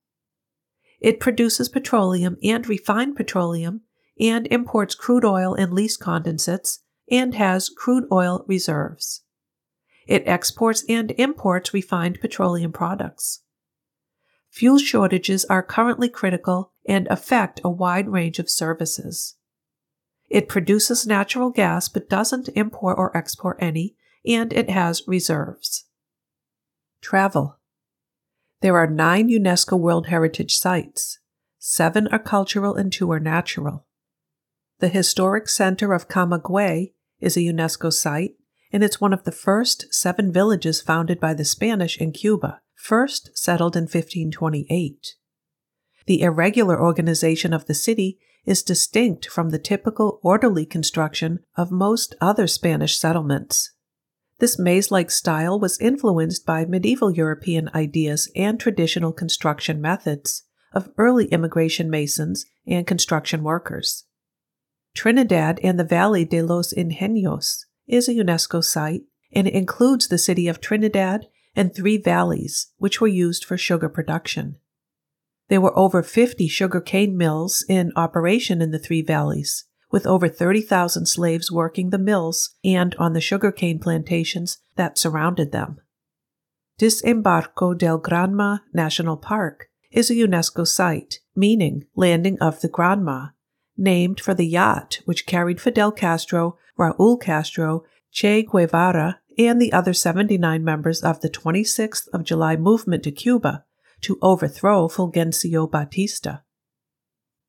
[1.00, 3.82] It produces petroleum and refined petroleum
[4.18, 9.22] and imports crude oil and lease condensates and has crude oil reserves.
[10.06, 13.42] It exports and imports refined petroleum products.
[14.50, 19.36] Fuel shortages are currently critical and affect a wide range of services.
[20.28, 23.96] It produces natural gas but doesn't import or export any,
[24.26, 25.84] and it has reserves.
[27.00, 27.58] Travel.
[28.60, 31.18] There are nine UNESCO World Heritage Sites.
[31.58, 33.86] Seven are cultural and two are natural.
[34.80, 38.34] The historic center of Camagüey is a UNESCO site,
[38.72, 43.30] and it's one of the first seven villages founded by the Spanish in Cuba, first
[43.34, 45.14] settled in 1528.
[46.06, 52.14] The irregular organization of the city is distinct from the typical orderly construction of most
[52.20, 53.72] other Spanish settlements.
[54.38, 60.42] This maze like style was influenced by medieval European ideas and traditional construction methods
[60.72, 64.04] of early immigration masons and construction workers.
[64.94, 69.02] Trinidad and the Valley de los Ingenios is a UNESCO site,
[69.32, 71.26] and it includes the city of Trinidad
[71.56, 74.56] and three valleys, which were used for sugar production.
[75.48, 80.28] There were over 50 sugar cane mills in operation in the three valleys, with over
[80.28, 85.78] 30,000 slaves working the mills and on the sugar cane plantations that surrounded them.
[86.80, 93.32] Desembarco del Granma National Park is a UNESCO site, meaning landing of the Granma,
[93.76, 99.92] named for the yacht which carried Fidel Castro, Raul Castro, Che Guevara, and the other
[99.92, 103.64] 79 members of the 26th of July movement to Cuba
[104.04, 106.38] to overthrow Fulgencio Batista.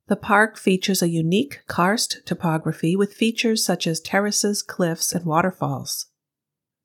[0.07, 6.07] The park features a unique karst topography with features such as terraces, cliffs, and waterfalls.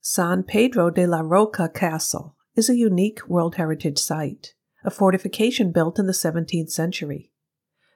[0.00, 5.98] San Pedro de la Roca Castle is a unique World Heritage Site, a fortification built
[5.98, 7.30] in the 17th century.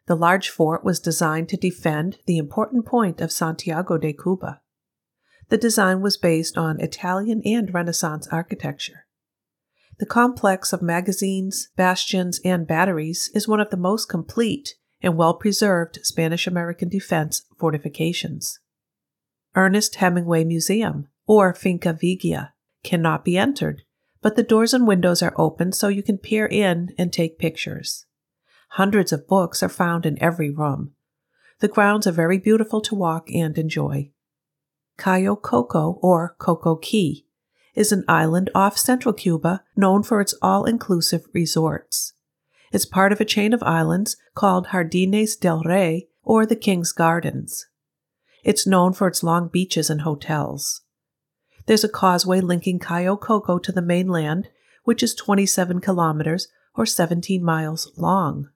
[0.06, 4.60] The large fort was designed to defend the important point of Santiago de Cuba.
[5.48, 9.03] The design was based on Italian and Renaissance architecture.
[9.98, 15.34] The complex of magazines, bastions, and batteries is one of the most complete and well
[15.34, 18.58] preserved Spanish American defense fortifications.
[19.54, 23.82] Ernest Hemingway Museum, or Finca Vigia, cannot be entered,
[24.20, 28.06] but the doors and windows are open so you can peer in and take pictures.
[28.70, 30.92] Hundreds of books are found in every room.
[31.60, 34.10] The grounds are very beautiful to walk and enjoy.
[34.98, 37.23] Cayo Coco, or Coco Key,
[37.74, 42.12] is an island off central Cuba known for its all inclusive resorts.
[42.72, 47.66] It's part of a chain of islands called Jardines del Rey, or the King's Gardens.
[48.42, 50.82] It's known for its long beaches and hotels.
[51.66, 54.48] There's a causeway linking Cayo Coco to the mainland,
[54.84, 58.48] which is 27 kilometers or 17 miles long.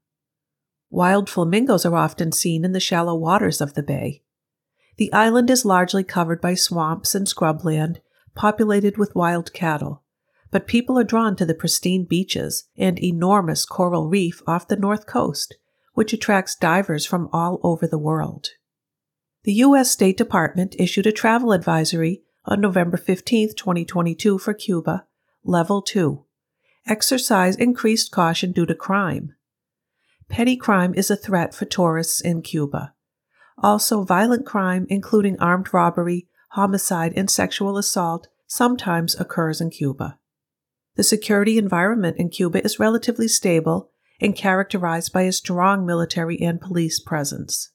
[0.90, 4.22] Wild flamingos are often seen in the shallow waters of the bay.
[4.96, 7.98] The island is largely covered by swamps and scrubland,
[8.38, 10.04] populated with wild cattle,
[10.52, 15.06] but people are drawn to the pristine beaches and enormous coral reef off the north
[15.06, 15.56] coast,
[15.94, 18.50] which attracts divers from all over the world.
[19.42, 19.90] The U.S.
[19.90, 25.04] State Department issued a travel advisory on November 15, 2022, for Cuba,
[25.42, 26.24] Level 2.
[26.86, 29.34] Exercise increased caution due to crime.
[30.28, 32.94] Petty crime is a threat for tourists in Cuba.
[33.60, 40.18] Also, violent crime, including armed robbery, homicide, and sexual assault, sometimes occurs in Cuba.
[40.96, 46.60] The security environment in Cuba is relatively stable and characterized by a strong military and
[46.60, 47.70] police presence.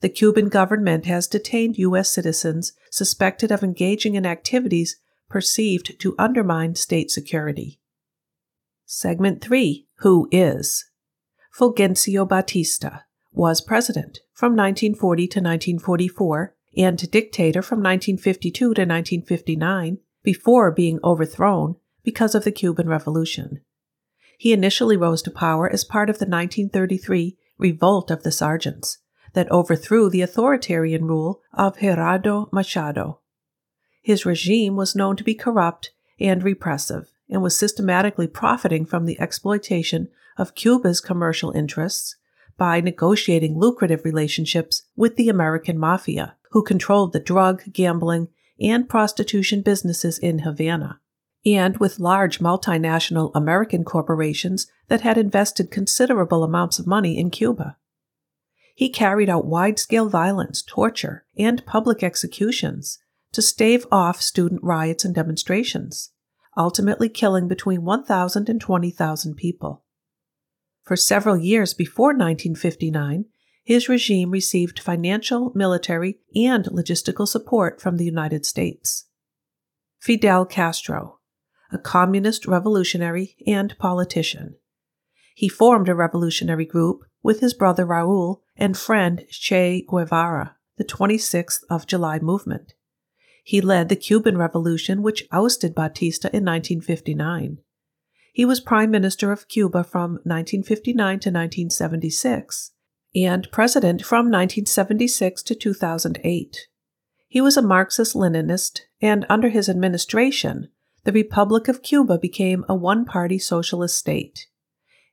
[0.00, 2.10] The Cuban government has detained U.S.
[2.10, 7.80] citizens suspected of engaging in activities perceived to undermine state security.
[8.84, 10.84] Segment 3 Who is?
[11.58, 13.00] Fulgencio Batista
[13.32, 21.76] was president from 1940 to 1944 and dictator from 1952 to 1959 before being overthrown
[22.02, 23.60] because of the Cuban Revolution.
[24.38, 28.98] He initially rose to power as part of the 1933 Revolt of the Sergeants
[29.32, 33.20] that overthrew the authoritarian rule of Gerardo Machado.
[34.02, 39.20] His regime was known to be corrupt and repressive and was systematically profiting from the
[39.20, 42.16] exploitation of Cuba's commercial interests
[42.56, 48.28] by negotiating lucrative relationships with the American mafia, who controlled the drug, gambling,
[48.58, 50.98] and prostitution businesses in Havana,
[51.44, 57.76] and with large multinational American corporations that had invested considerable amounts of money in Cuba.
[58.74, 63.00] He carried out wide scale violence, torture, and public executions
[63.32, 66.12] to stave off student riots and demonstrations,
[66.56, 69.84] ultimately killing between 1,000 and 20,000 people.
[70.84, 73.26] For several years before 1959,
[73.66, 79.06] his regime received financial, military, and logistical support from the United States.
[79.98, 81.18] Fidel Castro,
[81.72, 84.54] a communist revolutionary and politician.
[85.34, 91.64] He formed a revolutionary group with his brother Raul and friend Che Guevara, the 26th
[91.68, 92.74] of July movement.
[93.42, 97.58] He led the Cuban Revolution, which ousted Batista in 1959.
[98.32, 102.70] He was Prime Minister of Cuba from 1959 to 1976
[103.24, 106.68] and President from 1976 to 2008.
[107.28, 110.68] He was a Marxist Leninist, and under his administration,
[111.04, 114.46] the Republic of Cuba became a one party socialist state.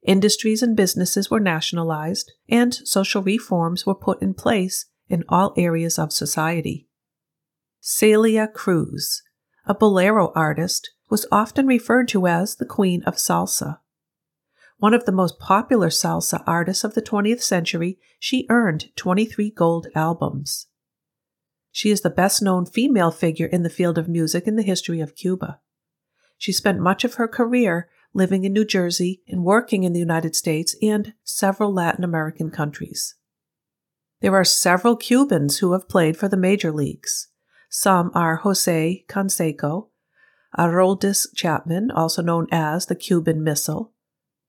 [0.05, 5.97] Industries and businesses were nationalized, and social reforms were put in place in all areas
[5.97, 6.88] of society.
[7.80, 9.21] Celia Cruz,
[9.65, 13.80] a bolero artist was often referred to as the Queen of Salsa.
[14.84, 19.88] One of the most popular salsa artists of the 20th century, she earned 23 gold
[19.95, 20.68] albums.
[21.72, 24.99] She is the best known female figure in the field of music in the history
[24.99, 25.61] of Cuba.
[26.38, 30.35] She spent much of her career living in New Jersey and working in the United
[30.35, 33.15] States and several Latin American countries.
[34.19, 37.30] There are several Cubans who have played for the major leagues.
[37.69, 39.88] Some are Jose Canseco,
[40.60, 43.92] Aroldis Chapman, also known as the Cuban Missile,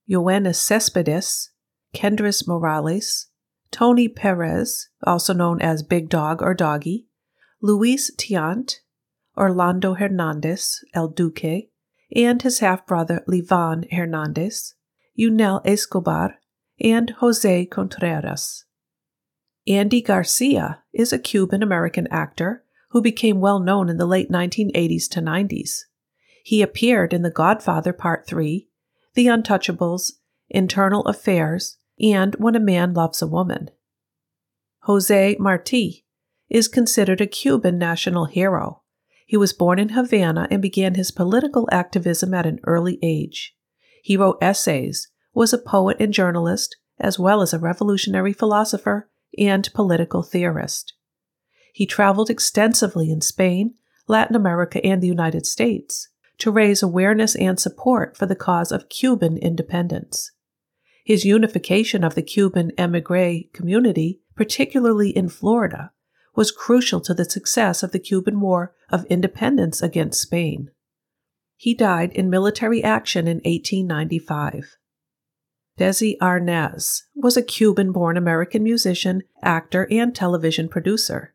[0.09, 1.51] Yoenis Cespedes,
[1.93, 3.27] Kendrys Morales,
[3.71, 7.07] Tony Perez, also known as Big Dog or Doggy,
[7.61, 8.75] Luis Tiant,
[9.37, 11.69] Orlando Hernandez, El Duque,
[12.15, 14.75] and his half brother Livan Hernandez,
[15.15, 16.35] Yunel Escobar,
[16.79, 18.65] and Jose Contreras.
[19.67, 25.09] Andy Garcia is a Cuban American actor who became well known in the late 1980s
[25.09, 25.79] to 90s.
[26.43, 28.69] He appeared in The Godfather Part 3,
[29.15, 30.11] The Untouchables,
[30.49, 33.69] Internal Affairs, and When a Man Loves a Woman.
[34.81, 36.05] Jose Marti
[36.49, 38.81] is considered a Cuban national hero.
[39.25, 43.55] He was born in Havana and began his political activism at an early age.
[44.03, 49.73] He wrote essays, was a poet and journalist, as well as a revolutionary philosopher and
[49.73, 50.93] political theorist.
[51.73, 53.75] He traveled extensively in Spain,
[54.09, 56.09] Latin America, and the United States
[56.39, 60.31] to raise awareness and support for the cause of Cuban independence.
[61.05, 65.91] His unification of the Cuban emigre community, particularly in Florida,
[66.35, 70.71] was crucial to the success of the Cuban War of Independence against Spain.
[71.55, 74.77] He died in military action in 1895.
[75.79, 81.33] Desi Arnaz was a Cuban born American musician, actor, and television producer.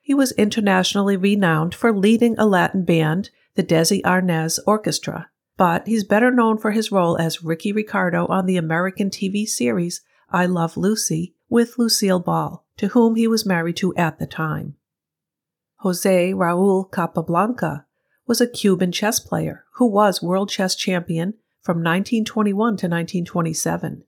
[0.00, 6.04] He was internationally renowned for leading a Latin band the Desi Arnaz Orchestra, but he's
[6.04, 10.76] better known for his role as Ricky Ricardo on the American TV series I Love
[10.76, 14.74] Lucy with Lucille Ball, to whom he was married to at the time.
[15.78, 17.86] Jose Raul Capablanca
[18.26, 24.04] was a Cuban chess player who was world chess champion from 1921 to 1927.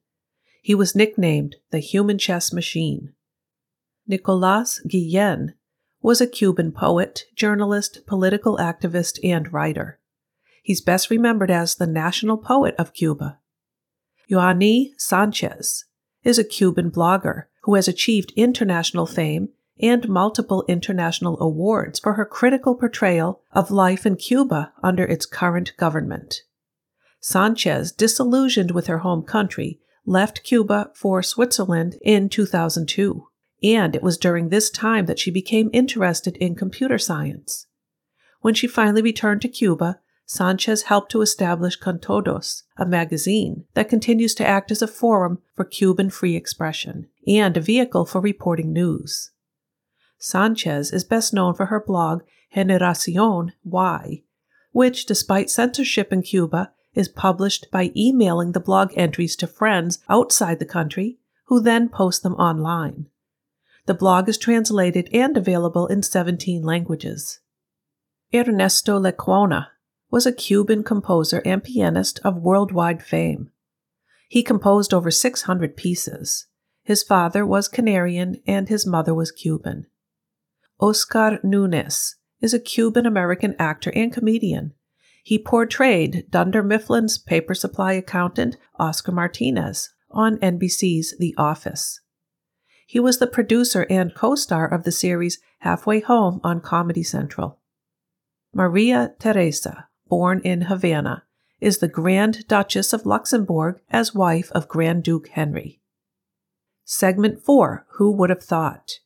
[0.62, 3.12] He was nicknamed the Human Chess Machine.
[4.06, 5.54] Nicolas Guillen
[6.00, 9.98] was a Cuban poet, journalist, political activist, and writer.
[10.62, 13.38] He's best remembered as the national poet of Cuba.
[14.30, 15.84] Yoani Sanchez
[16.24, 19.50] is a Cuban blogger who has achieved international fame
[19.80, 25.76] and multiple international awards for her critical portrayal of life in Cuba under its current
[25.76, 26.42] government.
[27.20, 33.28] Sanchez, disillusioned with her home country, left Cuba for Switzerland in 2002
[33.74, 37.66] and it was during this time that she became interested in computer science.
[38.40, 44.34] When she finally returned to Cuba, Sanchez helped to establish Contodos, a magazine that continues
[44.34, 49.30] to act as a forum for Cuban free expression and a vehicle for reporting news.
[50.18, 52.22] Sanchez is best known for her blog
[52.54, 54.22] Generacion Y,
[54.72, 60.58] which, despite censorship in Cuba, is published by emailing the blog entries to friends outside
[60.58, 63.06] the country who then post them online.
[63.86, 67.40] The blog is translated and available in 17 languages.
[68.34, 69.68] Ernesto Lecuona
[70.10, 73.50] was a Cuban composer and pianist of worldwide fame.
[74.28, 76.46] He composed over 600 pieces.
[76.82, 79.86] His father was Canarian and his mother was Cuban.
[80.80, 84.74] Oscar Nunez is a Cuban American actor and comedian.
[85.22, 92.00] He portrayed Dunder Mifflin's paper supply accountant, Oscar Martinez, on NBC's The Office.
[92.86, 97.58] He was the producer and co star of the series Halfway Home on Comedy Central.
[98.54, 101.24] Maria Teresa, born in Havana,
[101.60, 105.80] is the Grand Duchess of Luxembourg as wife of Grand Duke Henry.
[106.84, 109.00] Segment 4 Who Would Have Thought?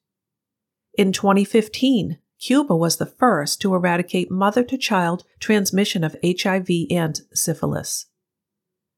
[0.94, 7.20] In 2015, Cuba was the first to eradicate mother to child transmission of HIV and
[7.32, 8.06] syphilis.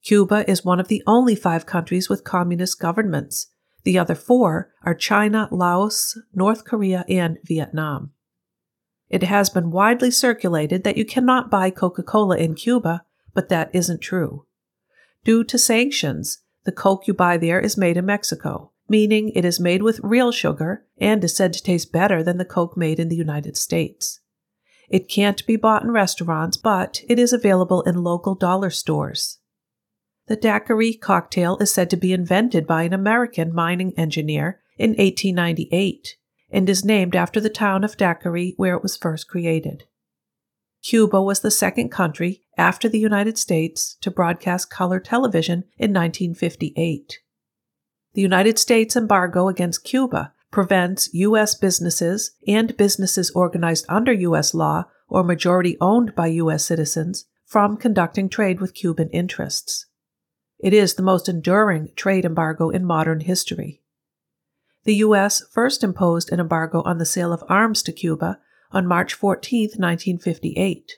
[0.02, 3.48] Cuba is one of the only five countries with communist governments,
[3.84, 8.12] the other four are China, Laos, North Korea, and Vietnam.
[9.09, 13.04] It has been widely circulated that you cannot buy Coca Cola in Cuba,
[13.34, 14.46] but that isn't true.
[15.24, 19.60] Due to sanctions, the Coke you buy there is made in Mexico, meaning it is
[19.60, 23.09] made with real sugar and is said to taste better than the Coke made in
[23.09, 24.20] the United States.
[24.88, 29.38] It can't be bought in restaurants, but it is available in local dollar stores.
[30.28, 36.16] The daiquiri cocktail is said to be invented by an American mining engineer in 1898
[36.50, 39.84] and is named after the town of Daiquiri where it was first created.
[40.82, 47.18] Cuba was the second country after the United States to broadcast color television in 1958.
[48.14, 51.54] The United States embargo against Cuba prevents U.S.
[51.54, 54.52] businesses and businesses organized under U.S.
[54.54, 56.64] law or majority owned by U.S.
[56.64, 59.86] citizens from conducting trade with Cuban interests.
[60.62, 63.82] It is the most enduring trade embargo in modern history.
[64.84, 65.43] The U.S.
[65.51, 68.39] first imposed an embargo on the sale of arms to Cuba
[68.70, 70.93] on March 14, 1958.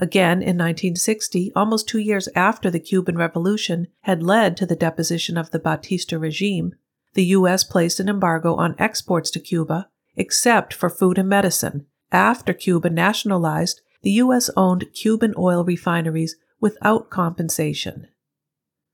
[0.00, 5.36] Again, in 1960, almost two years after the Cuban Revolution had led to the deposition
[5.36, 6.74] of the Batista regime,
[7.12, 7.64] the U.S.
[7.64, 13.82] placed an embargo on exports to Cuba, except for food and medicine, after Cuba nationalized
[14.00, 14.48] the U.S.
[14.56, 18.08] owned Cuban oil refineries without compensation.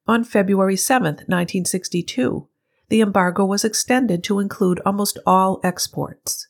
[0.07, 2.49] On February 7, 1962,
[2.89, 6.49] the embargo was extended to include almost all exports.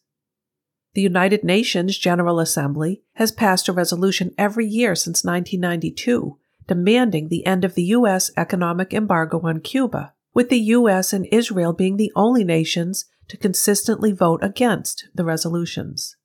[0.95, 7.45] The United Nations General Assembly has passed a resolution every year since 1992 demanding the
[7.47, 8.31] end of the U.S.
[8.37, 11.13] economic embargo on Cuba, with the U.S.
[11.13, 16.17] and Israel being the only nations to consistently vote against the resolutions.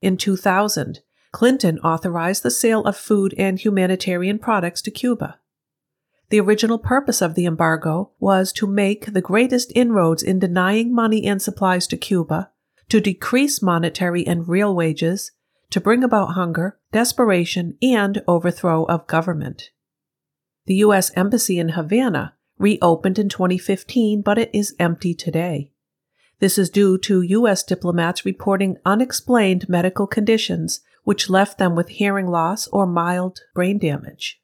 [0.00, 1.00] In 2000,
[1.32, 5.38] Clinton authorized the sale of food and humanitarian products to Cuba.
[6.30, 11.24] The original purpose of the embargo was to make the greatest inroads in denying money
[11.26, 12.50] and supplies to Cuba
[12.88, 15.32] to decrease monetary and real wages,
[15.70, 19.70] to bring about hunger, desperation, and overthrow of government.
[20.66, 21.10] The U.S.
[21.16, 25.72] Embassy in Havana reopened in 2015, but it is empty today.
[26.40, 27.62] This is due to U.S.
[27.62, 34.37] diplomats reporting unexplained medical conditions which left them with hearing loss or mild brain damage.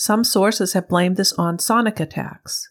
[0.00, 2.68] Some sources have blamed this on sonic attacks.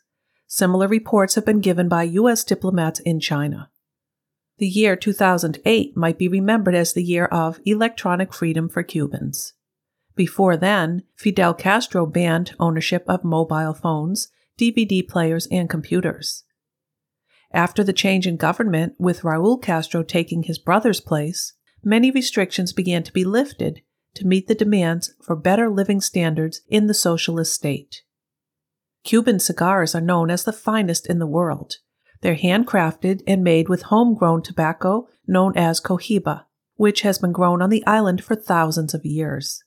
[0.48, 2.46] Similar reports have been given by U.S.
[2.46, 3.70] diplomats in China.
[4.60, 9.56] The year 2008 might be remembered as the year of electronic freedom for Cubans.
[10.16, 16.46] Before then, Fidel Castro banned ownership of mobile phones, DVD players, and computers.
[17.52, 21.52] After the change in government, with Raul Castro taking his brother's place,
[21.84, 23.82] many restrictions began to be lifted
[24.18, 28.02] to meet the demands for better living standards in the socialist state.
[29.04, 31.76] Cuban cigars are known as the finest in the world.
[32.22, 36.46] They're handcrafted and made with homegrown tobacco known as cohiba,
[36.76, 39.64] which has been grown on the island for thousands of years.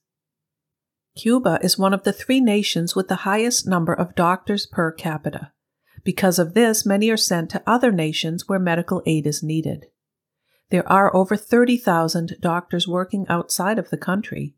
[1.16, 5.52] Cuba is one of the three nations with the highest number of doctors per capita.
[6.04, 9.86] Because of this, many are sent to other nations where medical aid is needed.
[10.70, 14.54] There are over 30,000 doctors working outside of the country.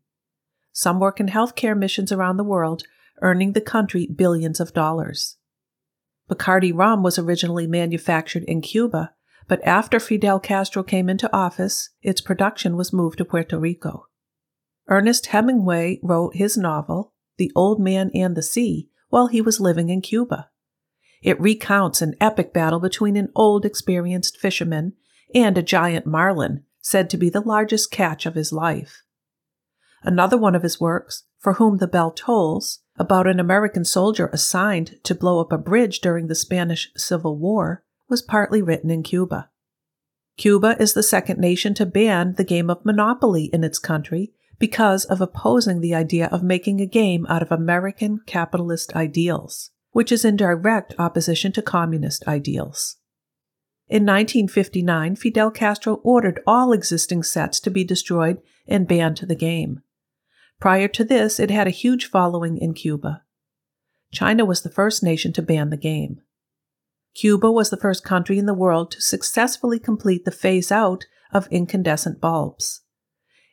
[0.71, 2.83] Some work in healthcare missions around the world,
[3.21, 5.37] earning the country billions of dollars.
[6.29, 9.13] Bacardi rum was originally manufactured in Cuba,
[9.47, 14.07] but after Fidel Castro came into office, its production was moved to Puerto Rico.
[14.87, 19.89] Ernest Hemingway wrote his novel, The Old Man and the Sea, while he was living
[19.89, 20.49] in Cuba.
[21.21, 24.93] It recounts an epic battle between an old, experienced fisherman
[25.33, 29.03] and a giant marlin, said to be the largest catch of his life.
[30.03, 34.99] Another one of his works, For Whom the Bell Tolls, about an American soldier assigned
[35.03, 39.49] to blow up a bridge during the Spanish Civil War, was partly written in Cuba.
[40.37, 45.05] Cuba is the second nation to ban the game of Monopoly in its country because
[45.05, 50.25] of opposing the idea of making a game out of American capitalist ideals, which is
[50.25, 52.97] in direct opposition to communist ideals.
[53.93, 59.83] In 1959, Fidel Castro ordered all existing sets to be destroyed and banned the game.
[60.59, 63.21] Prior to this, it had a huge following in Cuba.
[64.11, 66.21] China was the first nation to ban the game.
[67.13, 71.47] Cuba was the first country in the world to successfully complete the phase out of
[71.51, 72.81] incandescent bulbs.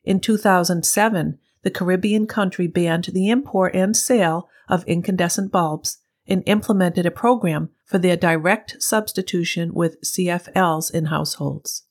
[0.04, 5.98] In 2007, the Caribbean country banned the import and sale of incandescent bulbs
[6.30, 11.82] and implemented a program for their direct substitution with CFLs in households.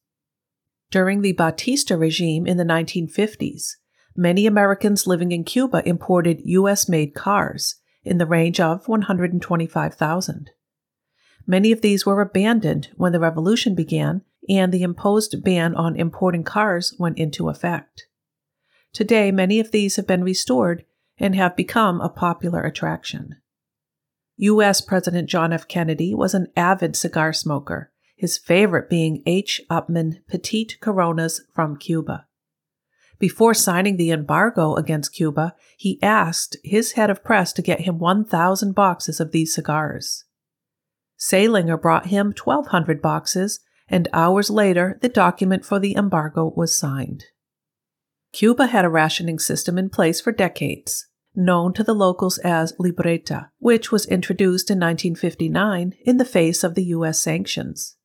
[0.89, 3.73] During the Batista regime in the 1950s,
[4.15, 6.89] many Americans living in Cuba imported U.S.
[6.89, 10.49] made cars in the range of 125,000.
[11.45, 16.43] Many of these were abandoned when the revolution began and the imposed ban on importing
[16.43, 18.07] cars went into effect.
[18.93, 20.85] Today, many of these have been restored
[21.17, 23.35] and have become a popular attraction.
[24.41, 24.79] U.S.
[24.79, 25.67] President John F.
[25.67, 29.59] Kennedy was an avid cigar smoker, his favorite being H.
[29.69, 32.25] Upmann Petite Coronas from Cuba.
[33.19, 37.99] Before signing the embargo against Cuba, he asked his head of press to get him
[37.99, 40.23] 1,000 boxes of these cigars.
[41.17, 43.59] Salinger brought him 1,200 boxes,
[43.89, 47.25] and hours later, the document for the embargo was signed.
[48.31, 53.49] Cuba had a rationing system in place for decades, known to the locals as libreta,
[53.59, 57.19] which was introduced in 1959 in the face of the U.S.
[57.19, 57.95] sanctions.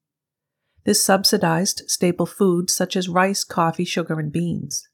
[0.85, 4.89] This subsidized staple foods such as rice, coffee, sugar, and beans.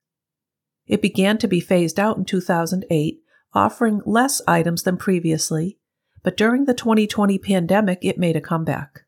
[0.86, 3.20] It began to be phased out in 2008,
[3.52, 5.78] offering less items than previously,
[6.23, 9.01] but during the 2020 pandemic, it made a comeback.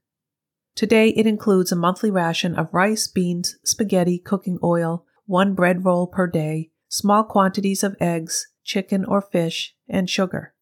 [0.74, 6.06] Today, it includes a monthly ration of rice, beans, spaghetti, cooking oil, one bread roll
[6.06, 10.54] per day, small quantities of eggs, chicken or fish, and sugar.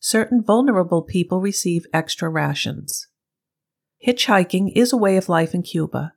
[0.00, 3.08] Certain vulnerable people receive extra rations.
[4.06, 6.12] Hitchhiking is a way of life in Cuba.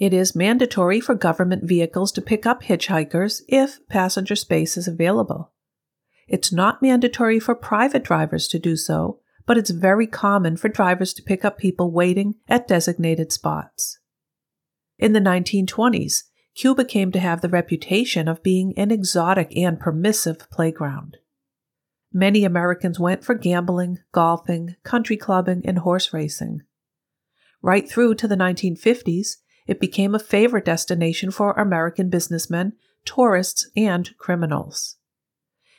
[0.00, 5.52] It is mandatory for government vehicles to pick up hitchhikers if passenger space is available.
[6.26, 11.12] It's not mandatory for private drivers to do so, but it's very common for drivers
[11.14, 13.98] to pick up people waiting at designated spots.
[14.98, 16.24] In the 1920s,
[16.54, 21.16] Cuba came to have the reputation of being an exotic and permissive playground.
[22.12, 26.62] Many Americans went for gambling, golfing, country clubbing, and horse racing.
[27.62, 32.74] Right through to the 1950s, it became a favorite destination for American businessmen,
[33.04, 34.96] tourists, and criminals.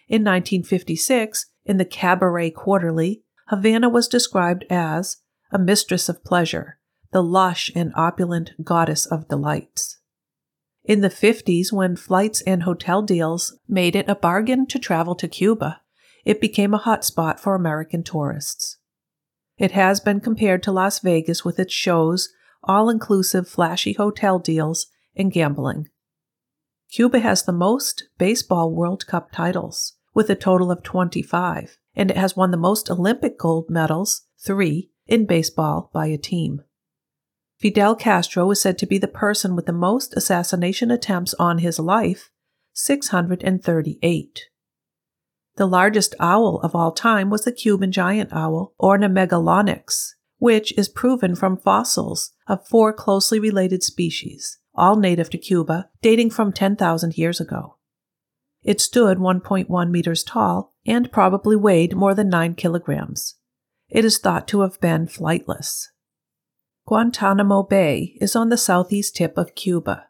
[0.07, 5.17] In 1956, in the Cabaret Quarterly, Havana was described as
[5.51, 6.79] a mistress of pleasure,
[7.11, 9.99] the lush and opulent goddess of delights.
[10.83, 15.27] In the 50s, when flights and hotel deals made it a bargain to travel to
[15.29, 15.81] Cuba,
[16.25, 18.77] it became a hotspot for American tourists.
[19.57, 22.29] It has been compared to Las Vegas with its shows,
[22.63, 25.87] all inclusive flashy hotel deals, and gambling.
[26.91, 32.17] Cuba has the most baseball World Cup titles, with a total of 25, and it
[32.17, 36.61] has won the most Olympic gold medals, three, in baseball by a team.
[37.63, 41.79] Fidel Castro is said to be the person with the most assassination attempts on his
[41.79, 42.29] life,
[42.73, 44.39] 638.
[45.55, 50.09] The largest owl of all time was the Cuban giant owl, Ornimegalonyx,
[50.39, 56.31] which is proven from fossils of four closely related species, all native to Cuba, dating
[56.31, 57.77] from 10,000 years ago.
[58.61, 63.35] It stood 1.1 meters tall and probably weighed more than 9 kilograms.
[63.87, 65.85] It is thought to have been flightless.
[66.85, 70.07] Guantanamo Bay is on the southeast tip of Cuba.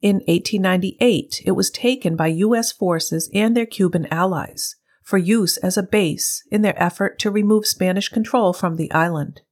[0.00, 2.72] In 1898, it was taken by U.S.
[2.72, 7.66] forces and their Cuban allies for use as a base in their effort to remove
[7.66, 9.42] Spanish control from the island.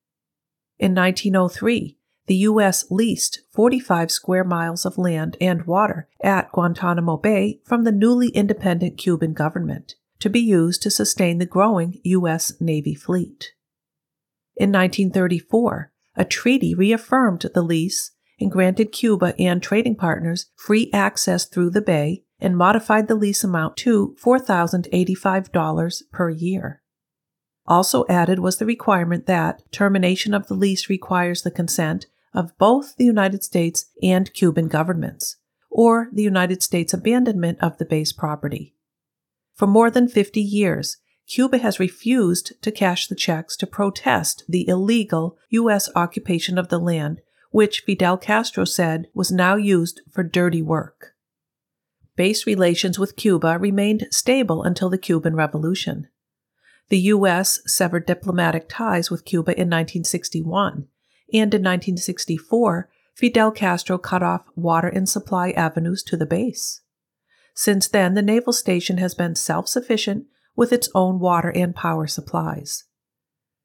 [0.79, 1.99] In 1903,
[2.29, 2.91] the U.S.
[2.91, 8.97] leased 45 square miles of land and water at Guantanamo Bay from the newly independent
[8.97, 12.55] Cuban government to be used to sustain the growing U.S.
[12.59, 13.53] Navy fleet.
[14.57, 21.47] In 1934, a treaty reaffirmed the lease and granted Cuba and trading partners free access
[21.47, 26.83] through the bay and modified the lease amount to $4,085 per year.
[27.67, 32.97] Also added was the requirement that termination of the lease requires the consent of both
[32.97, 35.37] the United States and Cuban governments,
[35.71, 38.75] or the United States abandonment of the base property.
[39.55, 40.99] For more than 50 years,
[41.29, 45.91] Cuba has refused to cash the checks to protest the illegal U.S.
[45.95, 51.15] occupation of the land which Fidel Castro said was now used for dirty work.
[52.17, 56.09] Base relations with Cuba remained stable until the Cuban Revolution.
[56.89, 57.61] The U.S.
[57.67, 60.89] severed diplomatic ties with Cuba in 1961,
[61.33, 66.81] and in 1964, Fidel Castro cut off water and supply avenues to the base.
[67.55, 70.27] Since then, the naval station has been self sufficient
[70.59, 72.83] with its own water and power supplies.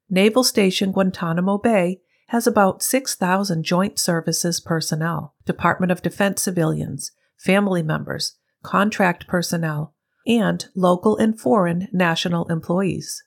[0.08, 1.98] Naval Station Guantanamo Bay
[2.28, 9.92] has about 6,000 Joint Services personnel, Department of Defense civilians, family members, contract personnel,
[10.24, 13.24] and local and foreign national employees.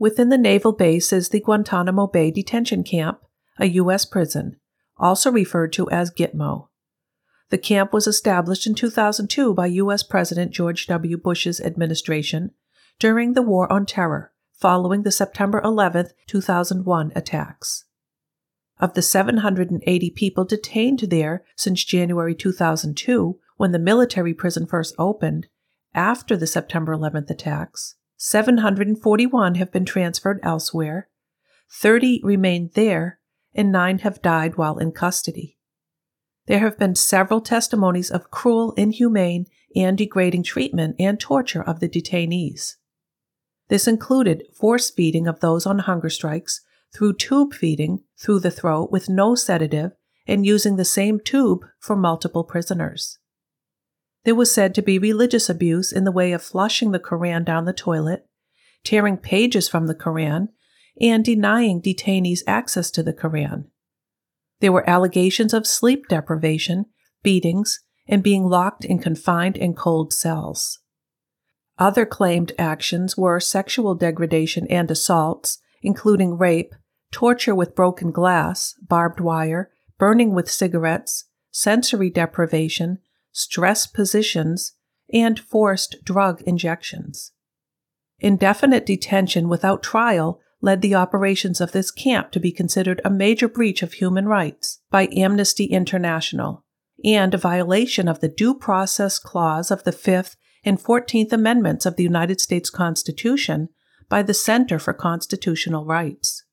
[0.00, 3.20] Within the naval base is the Guantanamo Bay Detention Camp,
[3.56, 4.04] a U.S.
[4.04, 4.56] prison,
[4.98, 6.70] also referred to as Gitmo.
[7.50, 10.02] The camp was established in 2002 by U.S.
[10.02, 11.16] President George W.
[11.16, 12.50] Bush's administration
[12.98, 17.84] during the War on Terror, following the September 11, 2001 attacks.
[18.78, 25.48] Of the 780 people detained there since January 2002, when the military prison first opened,
[25.94, 31.08] after the September 11th attacks, 741 have been transferred elsewhere,
[31.70, 33.18] 30 remain there,
[33.54, 35.58] and 9 have died while in custody.
[36.46, 41.88] There have been several testimonies of cruel, inhumane, and degrading treatment and torture of the
[41.88, 42.76] detainees.
[43.68, 46.60] This included force feeding of those on hunger strikes
[46.94, 49.92] through tube feeding through the throat with no sedative
[50.26, 53.18] and using the same tube for multiple prisoners.
[54.24, 57.64] There was said to be religious abuse in the way of flushing the Koran down
[57.64, 58.26] the toilet,
[58.82, 60.48] tearing pages from the Koran,
[61.00, 63.70] and denying detainees access to the Koran.
[64.60, 66.86] There were allegations of sleep deprivation,
[67.22, 70.80] beatings, and being locked in confined and cold cells.
[71.78, 76.74] Other claimed actions were sexual degradation and assaults, including rape,
[77.12, 82.98] torture with broken glass, barbed wire, burning with cigarettes, sensory deprivation,
[83.32, 84.72] stress positions,
[85.12, 87.32] and forced drug injections.
[88.18, 93.48] Indefinite detention without trial led the operations of this camp to be considered a major
[93.48, 96.64] breach of human rights by Amnesty International
[97.04, 100.36] and a violation of the Due Process Clause of the Fifth
[100.66, 103.70] and Fourteenth Amendments of the United States Constitution
[104.08, 106.44] by the Center for Constitutional Rights.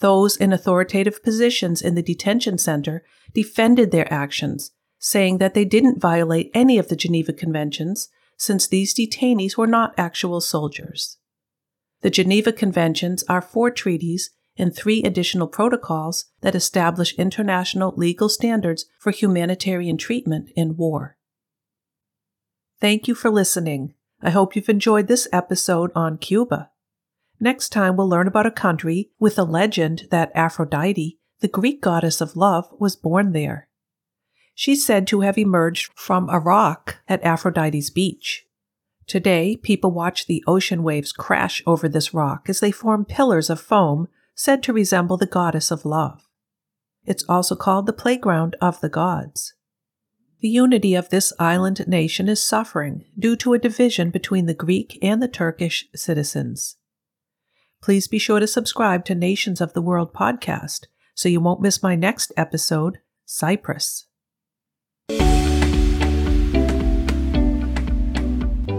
[0.00, 3.04] Those in authoritative positions in the detention center
[3.34, 8.94] defended their actions, saying that they didn't violate any of the Geneva Conventions since these
[8.94, 11.18] detainees were not actual soldiers.
[12.02, 18.86] The Geneva Conventions are four treaties and three additional protocols that establish international legal standards
[18.98, 21.15] for humanitarian treatment in war.
[22.80, 23.94] Thank you for listening.
[24.22, 26.70] I hope you've enjoyed this episode on Cuba.
[27.40, 32.20] Next time, we'll learn about a country with a legend that Aphrodite, the Greek goddess
[32.20, 33.68] of love, was born there.
[34.54, 38.46] She's said to have emerged from a rock at Aphrodite's beach.
[39.06, 43.60] Today, people watch the ocean waves crash over this rock as they form pillars of
[43.60, 46.26] foam said to resemble the goddess of love.
[47.04, 49.54] It's also called the playground of the gods.
[50.42, 54.98] The unity of this island nation is suffering due to a division between the Greek
[55.00, 56.76] and the Turkish citizens.
[57.82, 60.84] Please be sure to subscribe to Nations of the World podcast
[61.14, 64.04] so you won't miss my next episode, Cyprus.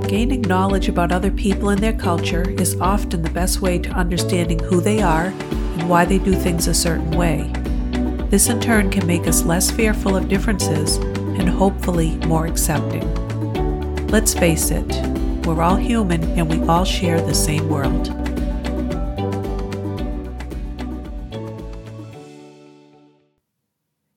[0.07, 4.59] Gaining knowledge about other people and their culture is often the best way to understanding
[4.59, 7.51] who they are and why they do things a certain way.
[8.29, 10.99] This in turn can make us less fearful of differences
[11.37, 13.07] and hopefully more accepting.
[14.07, 14.87] Let's face it,
[15.45, 18.13] we're all human and we all share the same world.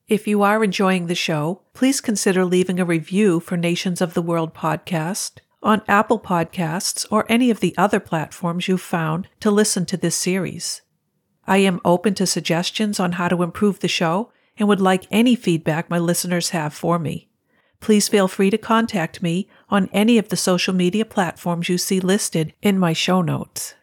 [0.09, 4.23] If you are enjoying the show, please consider leaving a review for Nations of the
[4.23, 9.87] World podcast on Apple Podcasts or any of the other platforms you've found to listen
[9.87, 10.83] to this series.
[11.47, 15.35] I am open to suggestions on how to improve the show and would like any
[15.35, 17.28] feedback my listeners have for me.
[17.81, 21.99] Please feel free to contact me on any of the social media platforms you see
[21.99, 23.74] listed in my show notes.